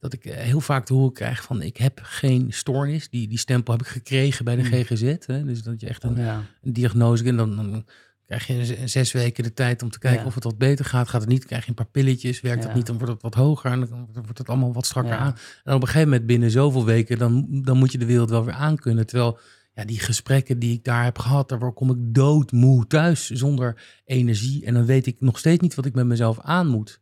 [0.00, 3.08] dat ik heel vaak te horen krijg van ik heb geen stoornis.
[3.10, 4.84] Die, die stempel heb ik gekregen bij de Hmm.
[4.84, 5.14] GGZ.
[5.26, 6.42] Hè, dus dat je echt een, ja.
[6.62, 7.84] een diagnose en dan, dan
[8.26, 10.26] krijg je zes weken de tijd om te kijken Ja.
[10.26, 11.08] of het wat beter gaat.
[11.08, 12.40] Gaat het niet, krijg je een paar pilletjes.
[12.40, 12.66] Werkt Ja.
[12.68, 15.18] het niet, dan wordt het wat hoger en dan wordt het allemaal wat strakker Ja.
[15.18, 15.36] aan.
[15.64, 18.44] En op een gegeven moment binnen zoveel weken, dan, dan moet je de wereld wel
[18.44, 19.06] weer aankunnen.
[19.06, 19.38] Terwijl
[19.74, 24.64] ja, die gesprekken die ik daar heb gehad, daar kom ik doodmoe thuis zonder energie.
[24.64, 27.00] En dan weet ik nog steeds niet wat ik met mezelf aan moet.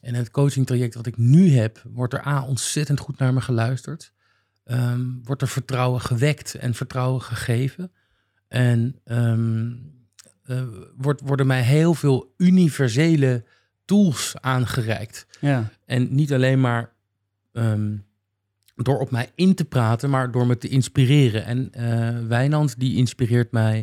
[0.00, 4.12] En het coachingtraject wat ik nu heb, wordt er A, ontzettend goed naar me geluisterd.
[4.64, 7.92] Ehm, wordt er vertrouwen gewekt en vertrouwen gegeven.
[8.48, 9.70] En ehm,
[10.44, 10.62] eh,
[10.96, 13.44] wordt, worden mij heel veel universele
[13.84, 15.26] tools aangereikt.
[15.40, 15.70] Ja.
[15.86, 16.92] En niet alleen maar
[17.52, 17.96] ehm,
[18.74, 21.44] door op mij in te praten, maar door me te inspireren.
[21.44, 23.76] En eh Wijnand die inspireert mij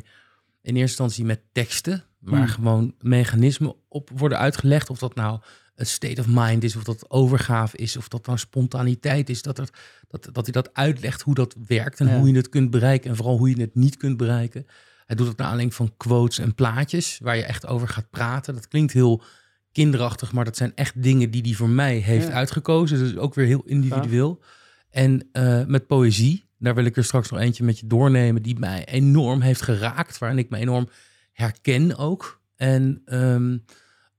[0.62, 2.48] in eerste instantie met teksten, waar Hmm.
[2.48, 4.90] gewoon mechanismen op worden uitgelegd.
[4.90, 5.40] Of dat nou
[5.76, 9.42] een state of mind is, of dat overgave is, of dat nou spontaniteit is.
[9.42, 9.70] Dat, er,
[10.08, 12.18] dat, dat hij dat uitlegt hoe dat werkt en Ja.
[12.18, 13.10] hoe je het kunt bereiken.
[13.10, 14.66] En vooral hoe je het niet kunt bereiken.
[15.10, 18.54] Hij doet het naar aanleiding van quotes en plaatjes, waar je echt over gaat praten.
[18.54, 19.24] Dat klinkt heel
[19.72, 22.34] kinderachtig, maar dat zijn echt dingen die hij voor mij heeft Ja.
[22.34, 22.98] uitgekozen.
[22.98, 24.42] Dus ook weer heel individueel.
[24.90, 28.60] En eh, met poëzie, daar wil ik er straks nog eentje met je doornemen, die
[28.60, 30.90] mij enorm heeft geraakt, waarin ik me enorm
[31.32, 32.42] herken ook.
[32.56, 33.58] En ehm,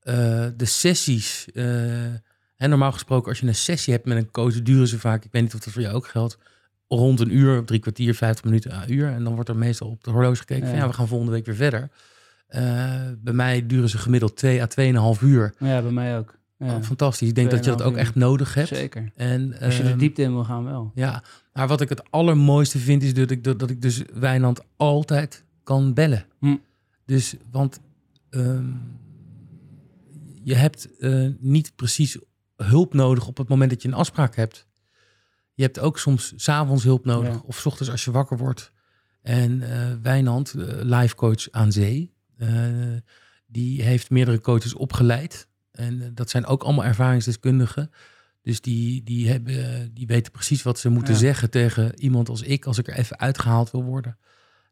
[0.01, 2.05] eh, de sessies, eh,
[2.57, 5.33] en normaal gesproken als je een sessie hebt met een coach, duren ze vaak, ik
[5.33, 6.39] weet niet of dat voor jou ook geldt,
[6.99, 9.09] rond een uur, drie kwartier, vijftig minuten, een uur.
[9.13, 10.87] En dan wordt er meestal op de horloge gekeken van Ja.
[10.87, 11.91] we gaan volgende week weer verder.
[12.47, 15.55] Eh, bij mij duren ze gemiddeld twee à tweeënhalf uur.
[15.59, 16.39] ja, bij mij ook.
[16.59, 16.77] Ja.
[16.77, 17.29] Oh, fantastisch.
[17.29, 18.69] Ik denk dat je dat ook 2,5 echt nodig hebt.
[18.69, 19.13] Zeker.
[19.17, 20.91] En, Als je de ehm, diepte in wil gaan wel.
[20.95, 21.23] ja,
[21.53, 25.45] maar wat ik het allermooiste vind is dat ik, dat, dat ik dus Wijnand altijd
[25.63, 26.25] kan bellen.
[26.39, 26.57] Hm.
[27.07, 27.81] Dus, want
[28.31, 28.65] ehm,
[30.43, 32.19] je hebt eh, niet precies
[32.57, 34.67] hulp nodig op het moment dat je een afspraak hebt.
[35.61, 37.43] Je hebt ook soms s'avonds hulp nodig Ja.
[37.45, 38.73] of 's ochtends als je wakker wordt.
[39.23, 42.49] En eh Wijnand, eh, life coach aan zee, eh,
[43.47, 45.49] die heeft meerdere coaches opgeleid.
[45.71, 47.91] En dat zijn ook allemaal ervaringsdeskundigen.
[48.43, 51.21] Dus die, die, hebben, die weten precies wat ze moeten Ja.
[51.21, 54.19] zeggen tegen iemand als ik, als ik er even uitgehaald wil worden.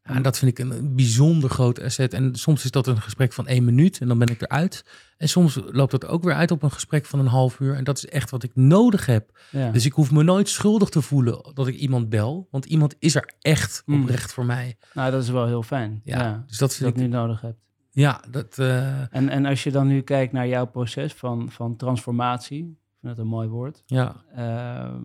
[0.08, 2.12] Ja, en dat vind ik een bijzonder groot asset.
[2.14, 4.84] En soms is dat een gesprek van één minuut en dan ben ik eruit.
[5.16, 7.74] En soms loopt dat ook weer uit op een gesprek van een half uur.
[7.74, 9.38] En dat is echt wat ik nodig heb.
[9.50, 9.70] Ja.
[9.70, 12.48] Dus ik hoef me nooit schuldig te voelen dat ik iemand bel.
[12.50, 14.02] Want iemand is er echt Mm.
[14.02, 14.76] oprecht voor mij.
[14.94, 16.00] nou, dat is wel heel fijn.
[16.04, 16.44] Ja, Ja.
[16.46, 17.08] dus dat vind dat ik...
[17.08, 17.58] nu nodig hebt.
[17.90, 18.58] Ja, dat...
[18.58, 22.96] eh, En, en als je dan nu kijkt naar jouw proces van, van transformatie, ik
[23.00, 23.82] vind dat een mooi woord.
[23.86, 25.00] ja, Ehm,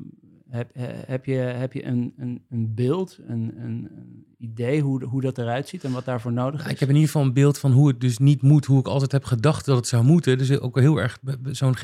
[0.55, 3.89] heb, he- heb je, heb je een, een, een beeld, een, een,
[4.37, 6.73] idee hoe, hoe dat eruit ziet en wat daarvoor nodig Nou, is?
[6.73, 8.87] ik heb in ieder geval een beeld van hoe het dus niet moet, hoe ik
[8.87, 10.37] altijd heb gedacht dat het zou moeten.
[10.37, 11.19] Dus ook heel erg
[11.51, 11.75] zo'n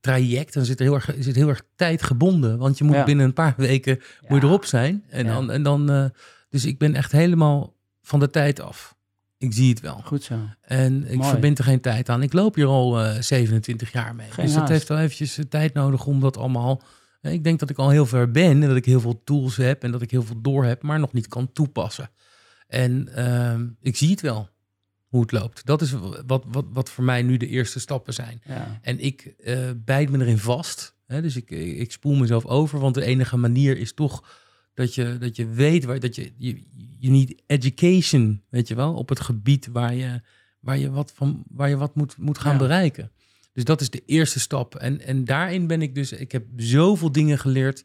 [0.00, 2.58] GGZ-traject, dan zit er heel erg, zit heel erg tijdgebonden.
[2.58, 3.04] Want je moet Ja.
[3.04, 4.42] binnen een paar weken moet je Ja.
[4.52, 5.04] erop zijn.
[5.08, 5.32] En Ja.
[5.34, 6.04] dan, en dan eh,
[6.48, 8.94] dus ik ben echt helemaal van de tijd af.
[9.38, 10.00] Ik zie het wel.
[10.04, 10.34] Goed zo.
[10.60, 12.22] En ik verbind er geen tijd aan.
[12.22, 14.30] Ik loop hier al eh 27 jaar mee.
[14.30, 14.72] Geen dus dat haast.
[14.72, 16.82] heeft wel eventjes eh, tijd nodig om dat allemaal...
[17.22, 19.56] eh, Ik denk dat ik al heel ver ben en dat ik heel veel tools
[19.56, 22.10] heb en dat ik heel veel door heb, maar nog niet kan toepassen.
[22.68, 24.48] En ehm, ik zie het wel,
[25.06, 25.66] hoe het loopt.
[25.66, 25.90] Dat is
[26.26, 28.42] wat, wat, wat voor mij nu de eerste stappen zijn.
[28.46, 28.78] Ja.
[28.82, 30.94] En ik eh bijt me erin vast.
[31.06, 31.22] Hè?
[31.22, 34.40] Dus ik, ik spoel mezelf over, want de enige manier is toch
[34.74, 36.62] dat je, dat je weet waar dat je, je,
[36.98, 40.20] je niet education, weet je wel, op het gebied waar je,
[40.60, 42.58] waar je wat van waar je wat moet, moet gaan Ja.
[42.58, 43.10] bereiken.
[43.52, 44.74] Dus dat is de eerste stap.
[44.74, 47.84] En, en daarin ben ik dus, ik heb zoveel dingen geleerd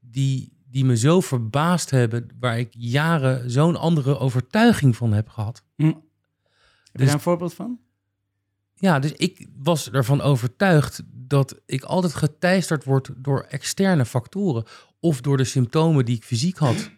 [0.00, 5.62] die, die me zo verbaasd hebben, waar ik jaren zo'n andere overtuiging van heb gehad.
[5.76, 5.84] Hm.
[5.84, 7.78] Heb je Dus- daar een voorbeeld van?
[8.74, 14.64] Ja, dus ik was ervan overtuigd dat ik altijd geteisterd word door externe factoren
[15.00, 16.90] of door de symptomen die ik fysiek had.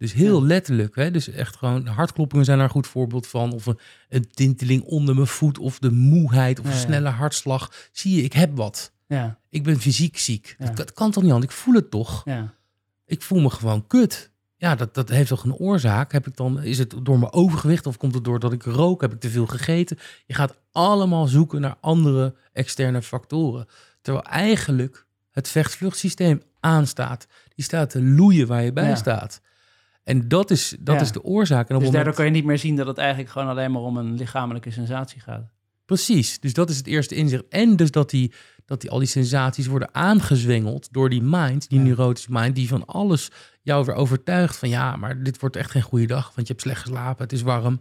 [0.00, 1.10] Dus heel letterlijk, hè?
[1.10, 3.52] dus echt gewoon hartkloppingen zijn daar een goed voorbeeld van.
[3.52, 3.78] Of een,
[4.08, 7.88] een tinteling onder mijn voet, of de moeheid, of Ja, een snelle hartslag.
[7.92, 8.92] Zie je, ik heb wat.
[9.06, 10.54] Ja, Ik ben fysiek ziek.
[10.58, 11.52] Dat, dat kan toch niet anders?
[11.52, 12.22] Ik voel het toch?
[12.24, 12.54] ja,
[13.06, 14.30] Ik voel me gewoon kut.
[14.56, 16.12] Ja, dat, dat heeft toch een oorzaak?
[16.12, 19.00] Heb ik dan, is het door mijn overgewicht of komt het doordat ik rook?
[19.00, 19.98] Heb ik te veel gegeten?
[20.26, 23.66] Je gaat allemaal zoeken naar andere externe factoren.
[24.02, 27.26] Terwijl eigenlijk het vecht-vluchtsysteem aanstaat.
[27.54, 28.94] Die staat te loeien waar je bij Ja.
[28.94, 29.40] staat.
[30.10, 31.00] En dat is, dat Ja.
[31.00, 31.68] is de oorzaak.
[31.68, 33.82] En op Dus daardoor kan je niet meer zien dat het eigenlijk gewoon alleen maar
[33.82, 35.48] om een lichamelijke sensatie gaat.
[35.84, 37.44] Precies, dus dat is het eerste inzicht.
[37.48, 38.32] En dus dat, die,
[38.64, 41.84] dat die, al die sensaties worden aangezwengeld door die mind, die Ja.
[41.84, 43.30] neurotische mind, die van alles
[43.62, 46.60] jou weer overtuigt van ja, maar dit wordt echt geen goede dag, want je hebt
[46.60, 47.80] slecht geslapen, het is warm.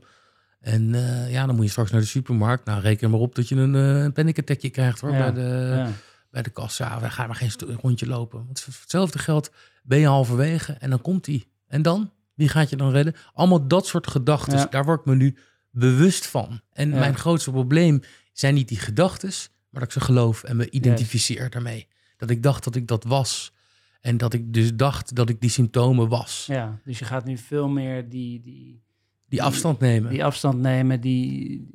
[0.60, 2.66] En eh, ja, dan moet je straks naar de supermarkt.
[2.66, 5.34] Nou, reken maar op dat je een, uh, een panic attackje krijgt hoor, Ja, bij,
[5.34, 5.90] de, Ja.
[6.32, 7.00] bij de kassa.
[7.02, 7.52] We gaan maar geen
[7.82, 8.46] rondje lopen.
[8.46, 9.52] Want voor hetzelfde geld
[9.84, 11.48] ben je halverwege en dan komt die.
[11.68, 12.12] En dan?
[12.40, 13.16] Wie gaat je dan redden?
[13.34, 14.58] Allemaal dat soort gedachten.
[14.58, 14.66] Ja.
[14.66, 15.36] Daar word ik me nu
[15.72, 16.62] bewust van.
[16.74, 17.00] En Ja.
[17.00, 18.02] mijn grootste probleem
[18.34, 19.30] zijn niet die gedachten,
[19.70, 21.88] maar dat ik ze geloof en me identificeer daarmee.
[22.18, 23.54] Dat ik dacht dat ik dat was.
[24.02, 26.46] En dat ik dus dacht dat ik die symptomen was.
[26.48, 28.84] ja, dus je gaat nu veel meer die, die,
[29.28, 30.12] Die afstand nemen.
[30.12, 31.68] die afstand nemen die,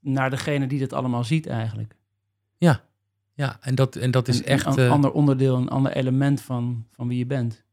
[0.00, 1.96] naar degene die dat allemaal ziet eigenlijk.
[2.56, 2.84] Ja.
[3.36, 4.66] Ja, en dat, en dat is Een- echt...
[4.66, 7.63] Een eh, ander onderdeel, een ander element van, van wie je bent.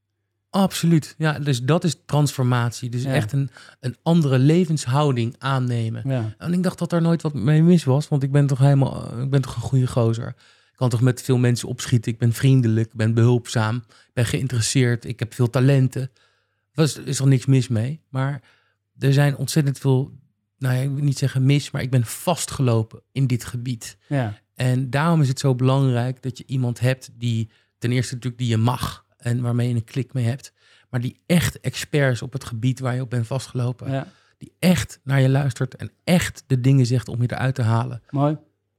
[0.51, 1.15] Absoluut.
[1.17, 2.89] Ja, dus dat is transformatie.
[2.89, 3.13] Dus Ja.
[3.13, 3.49] echt een,
[3.79, 6.01] een andere levenshouding aannemen.
[6.05, 8.57] Ja, En ik dacht dat daar nooit wat mee mis was, want ik ben toch
[8.59, 10.27] helemaal, ik ben toch een goede gozer.
[10.71, 12.11] Ik kan toch met veel mensen opschieten.
[12.11, 16.11] Ik ben vriendelijk, ik ben behulpzaam, ik ben geïnteresseerd, ik heb veel talenten.
[16.73, 18.01] Er is, is er niks mis mee.
[18.09, 18.41] Maar
[18.99, 20.11] er zijn ontzettend veel,
[20.57, 23.97] nou ja, ik wil niet zeggen mis, maar ik ben vastgelopen in dit gebied.
[24.07, 28.41] ja, En daarom is het zo belangrijk dat je iemand hebt die ten eerste natuurlijk
[28.41, 30.53] die je mag en waarmee je een klik mee hebt,
[30.89, 33.91] maar die echt expert is op het gebied waar je op bent vastgelopen.
[33.91, 34.07] ja.
[34.37, 38.01] Die echt naar je luistert en echt de dingen zegt om je eruit te halen.
[38.09, 38.37] mooi.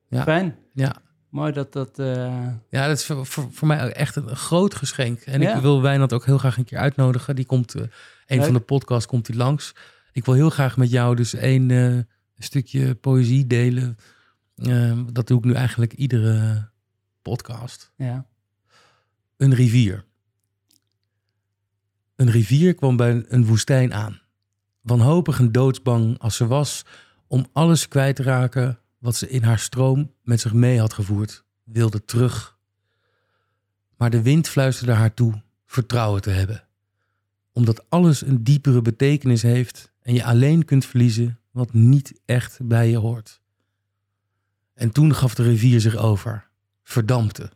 [0.09, 0.23] Ja.
[0.23, 0.57] Fijn.
[0.75, 0.97] Ja,
[1.29, 1.99] Mooi dat dat...
[1.99, 5.21] eh, ja dat is voor, voor, voor mij echt een groot geschenk.
[5.21, 5.55] En Ja.
[5.57, 7.37] ik wil Wijnand ook heel graag een keer uitnodigen.
[7.37, 7.91] Die komt, eh, een
[8.37, 8.45] Leuk.
[8.45, 9.75] van de podcasts komt hij langs.
[10.13, 11.99] Ik wil heel graag met jou dus één eh,
[12.39, 13.97] stukje poëzie delen.
[14.55, 16.69] Eh, dat doe ik nu eigenlijk iedere
[17.23, 17.93] podcast.
[17.97, 18.27] ja,
[19.37, 20.05] Een rivier.
[22.23, 24.21] Een rivier kwam bij een woestijn aan.
[24.81, 26.85] Wanhopig en doodsbang als ze was
[27.27, 31.45] om alles kwijt te raken wat ze in haar stroom met zich mee had gevoerd,
[31.65, 32.59] wilde terug.
[33.97, 36.65] Maar de wind fluisterde haar toe vertrouwen te hebben,
[37.53, 42.91] omdat alles een diepere betekenis heeft en je alleen kunt verliezen wat niet echt bij
[42.91, 43.41] je hoort.
[44.75, 46.49] En toen gaf de rivier zich over,
[46.83, 47.51] verdampte.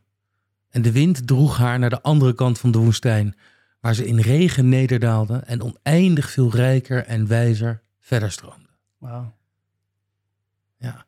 [0.70, 3.34] En de wind droeg haar naar de andere kant van de woestijn,
[3.86, 8.68] waar ze in regen nederdaalde en oneindig veel rijker en wijzer verder stroomde.
[8.98, 9.34] wauw.
[10.78, 11.06] Ja.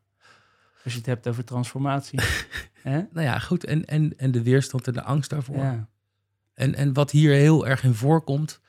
[0.84, 2.20] Als je het hebt over transformatie.
[2.82, 3.02] Hè?
[3.12, 3.64] Nou ja, goed.
[3.64, 5.56] En, en, en de weerstand en de angst daarvoor.
[5.56, 5.88] Ja,
[6.54, 8.60] En, en wat hier heel erg in voorkomt,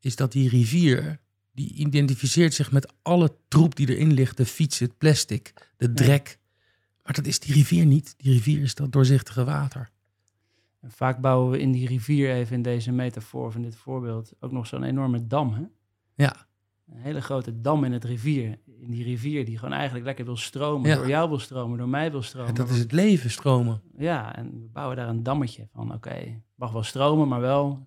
[0.00, 1.18] is dat die rivier,
[1.52, 4.36] die identificeert zich met alle troep die erin ligt.
[4.36, 6.38] De fiets, het plastic, de drek.
[7.02, 8.14] Maar dat is die rivier niet.
[8.16, 9.90] Die rivier is dat doorzichtige water.
[10.84, 14.52] En vaak bouwen we in die rivier, even in deze metafoor van dit voorbeeld, ook
[14.52, 15.52] nog zo'n enorme dam.
[15.54, 15.62] Hè?
[16.14, 16.36] Ja,
[16.88, 18.58] Een hele grote dam in het rivier.
[18.80, 20.90] In die rivier die gewoon eigenlijk lekker wil stromen.
[20.90, 20.96] Ja.
[20.96, 22.48] Door jou wil stromen, door mij wil stromen.
[22.48, 23.80] en dat is het leven, stromen.
[23.96, 25.92] Ja, en we bouwen daar een dammetje van.
[25.94, 27.86] Oké, mag wel stromen, maar wel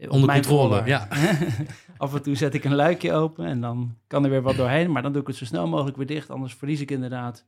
[0.00, 1.08] op Onder controle, ja.
[1.96, 4.92] Af en toe zet ik een luikje open en dan kan er weer wat doorheen.
[4.92, 6.30] Maar dan doe ik het zo snel mogelijk weer dicht.
[6.30, 7.44] Anders verlies ik inderdaad,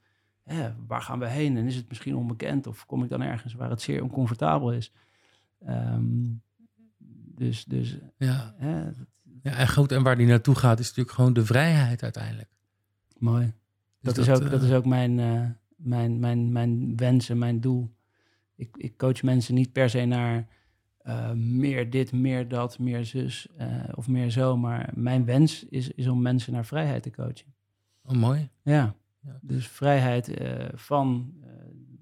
[0.48, 1.56] hè, waar gaan we heen?
[1.56, 2.66] En is het misschien onbekend?
[2.66, 4.92] Of kom ik dan ergens waar het zeer oncomfortabel is?
[5.64, 6.26] Ehm,
[7.34, 8.54] dus, dus Ja.
[8.56, 8.80] hè,
[9.42, 9.92] ja, en goed.
[9.92, 12.48] En waar die naartoe gaat, is natuurlijk gewoon de vrijheid uiteindelijk.
[13.18, 13.44] mooi.
[14.00, 15.44] Dus Dat, is ook, eh, dat is ook mijn, eh,
[15.76, 17.94] mijn, mijn, mijn wens en mijn doel.
[18.54, 20.46] Ik, ik coach mensen niet per se naar
[20.98, 24.56] eh, meer dit, meer dat, meer zus eh, of meer zo.
[24.56, 27.54] Maar mijn wens is, is om mensen naar vrijheid te coachen.
[28.02, 28.48] Oh, mooi.
[28.62, 29.38] Ja, Ja.
[29.42, 31.48] dus vrijheid eh, van eh,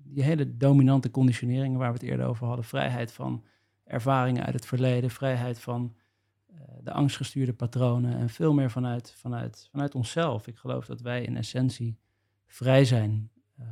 [0.04, 2.64] die hele dominante conditioneringen waar we het eerder over hadden.
[2.64, 3.44] Vrijheid van
[3.84, 5.10] ervaringen uit het verleden.
[5.10, 5.94] Vrijheid van
[6.46, 8.16] eh, de angstgestuurde patronen.
[8.18, 10.46] En veel meer vanuit, vanuit, vanuit onszelf.
[10.46, 11.98] Ik geloof dat wij in essentie
[12.46, 13.30] vrij zijn.
[13.58, 13.68] Ehm,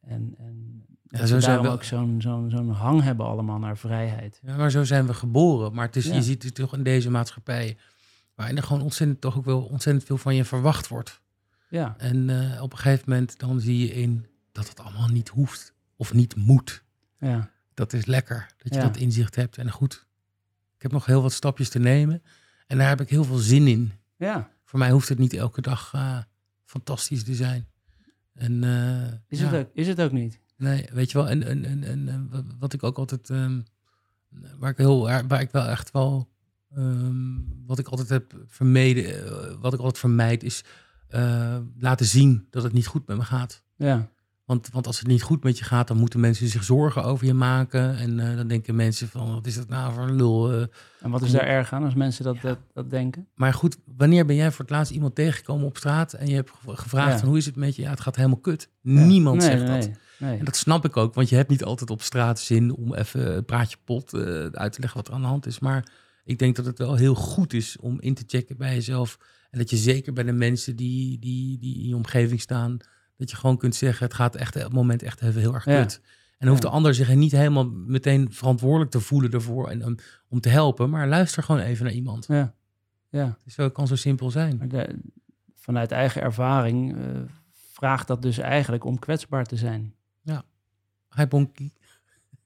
[0.00, 3.26] en en Ja, dat zo we zijn daarom we- ook zo'n zo'n zo'n hang hebben
[3.26, 4.40] allemaal naar vrijheid.
[4.42, 5.74] Ja, maar zo zijn we geboren.
[5.74, 6.14] Maar het is, Ja.
[6.14, 7.76] je ziet het toch in deze maatschappij...
[8.34, 11.22] waarin er gewoon ontzettend, toch ook wel ontzettend veel van je verwacht wordt.
[11.74, 15.28] Ja, En eh, op een gegeven moment dan zie je in dat het allemaal niet
[15.28, 15.72] hoeft.
[15.96, 16.82] Of niet moet.
[17.18, 18.86] ja, Dat is lekker, dat je Ja.
[18.86, 19.58] dat inzicht hebt.
[19.58, 20.06] En goed,
[20.76, 22.22] ik heb nog heel wat stapjes te nemen.
[22.66, 23.92] En daar heb ik heel veel zin in.
[24.16, 24.52] ja.
[24.64, 26.18] Voor mij hoeft het niet elke dag eh,
[26.64, 27.66] fantastisch te zijn.
[28.34, 30.40] En, eh, Is, ja, het ook, is het ook niet?
[30.56, 31.28] Nee, weet je wel.
[31.28, 33.30] En, en, en, en wa- wat ik ook altijd...
[33.30, 33.60] ehm,
[34.58, 36.28] waar, ik heel, waar ik wel echt wel...
[36.74, 39.60] ehm, wat ik altijd heb vermeden...
[39.60, 40.64] wat ik altijd vermijd is...
[41.08, 43.62] eh, laten zien dat het niet goed met me gaat.
[43.76, 44.08] Ja,
[44.44, 47.26] Want, want als het niet goed met je gaat, dan moeten mensen zich zorgen over
[47.26, 47.96] je maken.
[47.96, 50.52] En eh, dan denken mensen van, wat is dat nou voor een lul?
[50.52, 50.60] eh.
[51.00, 53.26] en wat is daar erg aan als mensen dat, dat, dat denken?
[53.34, 56.12] Maar goed, wanneer ben jij voor het laatst iemand tegengekomen op straat...
[56.12, 57.18] en je hebt gev- gevraagd, Ja.
[57.18, 57.82] van, hoe is het met je?
[57.82, 58.68] Ja, het gaat helemaal kut.
[58.80, 59.04] Ja.
[59.04, 59.86] Niemand Nee, zegt nee, dat.
[60.18, 60.38] Nee, nee.
[60.38, 62.74] En dat snap ik ook, want je hebt niet altijd op straat zin...
[62.74, 65.58] om even een praatje pot eh, uit te leggen wat er aan de hand is.
[65.58, 65.88] Maar
[66.24, 69.18] ik denk dat het wel heel goed is om in te checken bij jezelf...
[69.50, 72.76] en dat je zeker bij de mensen die, die, die in je omgeving staan...
[73.16, 75.64] dat je gewoon kunt zeggen, het gaat echt op het moment echt even heel erg
[75.64, 75.80] Ja.
[75.82, 76.00] kut.
[76.04, 76.68] En dan hoeft Ja.
[76.68, 79.68] de ander zich niet helemaal meteen verantwoordelijk te voelen ervoor...
[79.68, 79.96] En, om,
[80.28, 82.26] om te helpen, maar luister gewoon even naar iemand.
[82.26, 82.54] Ja,
[83.08, 83.38] ja.
[83.44, 84.68] Dus het kan zo simpel zijn.
[84.68, 84.98] De-
[85.54, 87.20] vanuit eigen ervaring eh,
[87.52, 89.94] vraagt dat dus eigenlijk om kwetsbaar te zijn.
[91.16, 91.72] Hi Bonkie,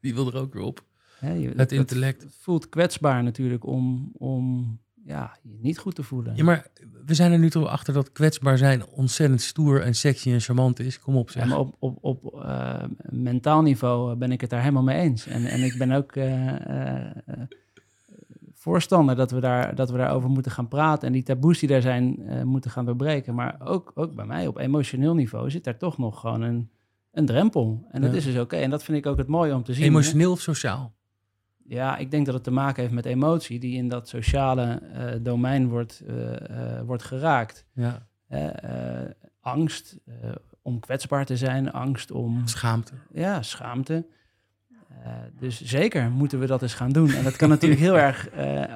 [0.00, 0.84] die wil er ook weer op.
[1.18, 2.26] Hè, je, Het intellect.
[2.40, 6.36] voelt kwetsbaar natuurlijk om, om ja, je niet goed te voelen.
[6.36, 6.66] Ja, maar
[7.06, 10.80] we zijn er nu toch achter dat kwetsbaar zijn ontzettend stoer en sexy en charmant
[10.80, 11.00] is.
[11.00, 11.48] Kom op Ja, zeg.
[11.48, 15.26] maar op, op, op eh, mentaal niveau ben ik het daar helemaal mee eens.
[15.26, 17.40] En, en ik ben ook eh, eh, eh,
[18.54, 21.06] voorstander dat we, daar, dat we daarover moeten gaan praten.
[21.06, 23.34] En die taboes die daar zijn, eh, moeten gaan doorbreken.
[23.34, 26.70] Maar ook, ook bij mij op emotioneel niveau zit daar toch nog gewoon een,
[27.12, 27.86] een drempel.
[27.90, 28.16] En dat Ja.
[28.16, 28.56] is dus oké.
[28.56, 29.82] En dat vind ik ook het mooie om te zien.
[29.82, 29.88] hè.
[29.88, 30.96] Emotioneel of sociaal?
[31.68, 34.62] Ja, ik denk dat het te maken heeft met emotie die in dat sociale
[34.92, 37.64] eh, domein wordt, eh, eh, wordt geraakt.
[37.72, 38.06] Ja.
[39.40, 39.98] Angst
[40.62, 42.92] om kwetsbaar te zijn, angst om Schaamte.
[43.12, 44.06] ja, schaamte.
[45.38, 47.10] Dus zeker moeten we dat eens gaan doen.
[47.12, 48.28] En dat kan natuurlijk heel erg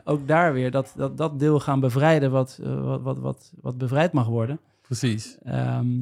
[0.05, 4.13] ook daar weer dat, dat, dat deel gaan bevrijden wat, wat, wat, wat, wat bevrijd
[4.13, 4.61] mag worden.
[4.81, 5.39] Precies.
[5.43, 5.99] Ehm,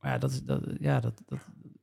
[0.00, 1.38] maar ja, dat, is- dat, ja dat, dat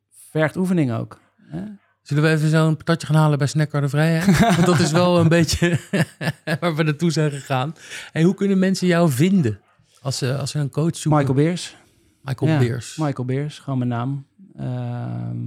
[0.09, 1.19] vergt oefening ook.
[1.41, 1.63] Hè?
[2.03, 4.39] Zullen we even zo'n patatje gaan halen bij Snackbar de Vrijheid?
[4.55, 5.79] Want dat is wel een beetje
[6.59, 7.75] waar we naartoe zijn gegaan.
[8.11, 9.59] En hoe kunnen mensen jou vinden?
[10.01, 11.19] Als ze, als ze een coach zoeken.
[11.19, 11.75] Michael Beers.
[12.21, 12.97] Michael Ja, Beers.
[12.97, 14.27] Michael Beers, gewoon mijn naam.
[14.55, 15.37] Ehm,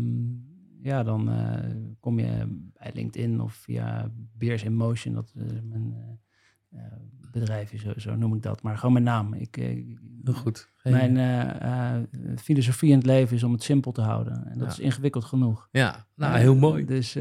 [0.82, 5.14] ja, dan eh, kom je bij LinkedIn of via Beers in Motion.
[5.14, 5.94] Dat is mijn
[6.70, 6.80] eh,
[7.30, 8.62] bedrijf, is, zo, zo noem ik dat.
[8.62, 9.34] Maar gewoon mijn naam.
[9.34, 9.84] Ik, eh,
[10.34, 10.68] goed.
[10.76, 12.02] Geen- Mijn eh, eh,
[12.36, 14.46] filosofie in het leven is om het simpel te houden.
[14.46, 14.72] En dat Ja.
[14.72, 15.68] is ingewikkeld genoeg.
[15.70, 16.84] Ja, nou heel mooi.
[16.84, 17.12] Dus,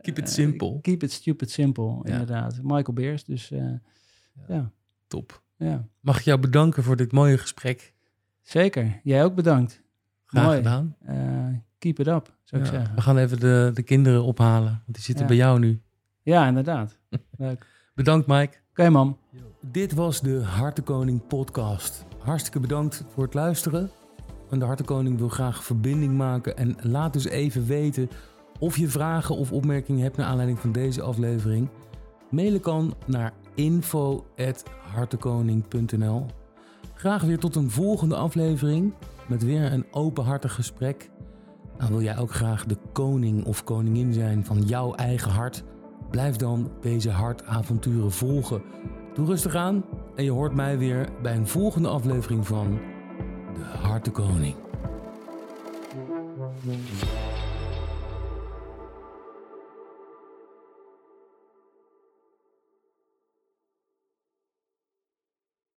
[0.00, 0.80] Keep it simple.
[0.80, 2.12] keep it stupid simple, Ja.
[2.12, 2.60] inderdaad.
[2.62, 3.72] Michael Beers, dus eh,
[4.48, 4.70] ja.
[5.06, 5.42] Top.
[5.56, 7.94] ja, Mag ik jou bedanken voor dit mooie gesprek.
[8.42, 9.00] zeker.
[9.02, 9.82] Jij ook bedankt.
[10.24, 10.56] Graag Mooi.
[10.56, 10.96] gedaan.
[11.78, 12.94] Keep it up, zou ik Ja, zeggen.
[12.94, 15.28] we gaan even de, de kinderen ophalen, want die zitten Ja.
[15.30, 15.82] bij jou nu.
[16.22, 16.98] Ja, inderdaad.
[17.38, 17.66] Leuk.
[17.94, 18.56] Bedankt Mike.
[18.76, 19.16] Oké, man.
[19.60, 22.04] Dit was de Hartenkoning podcast.
[22.18, 23.90] Hartstikke bedankt voor het luisteren.
[24.50, 26.56] En de Hartenkoning wil graag verbinding maken.
[26.56, 28.08] En laat dus even weten
[28.58, 31.68] of je vragen of opmerkingen hebt naar aanleiding van deze aflevering.
[32.30, 36.26] Mailen kan naar info.hartenkoning.nl
[36.94, 38.92] Graag weer tot een volgende aflevering
[39.28, 41.10] met weer een openhartig gesprek.
[41.78, 45.64] Nou, wil jij ook graag de koning of koningin zijn van jouw eigen hart?
[46.14, 48.62] Blijf dan deze hartavonturen volgen.
[49.14, 49.84] Doe rustig aan
[50.14, 52.80] en je hoort mij weer bij een volgende aflevering van
[53.54, 54.54] De Hartenkoning.
[56.64, 57.33] Koning.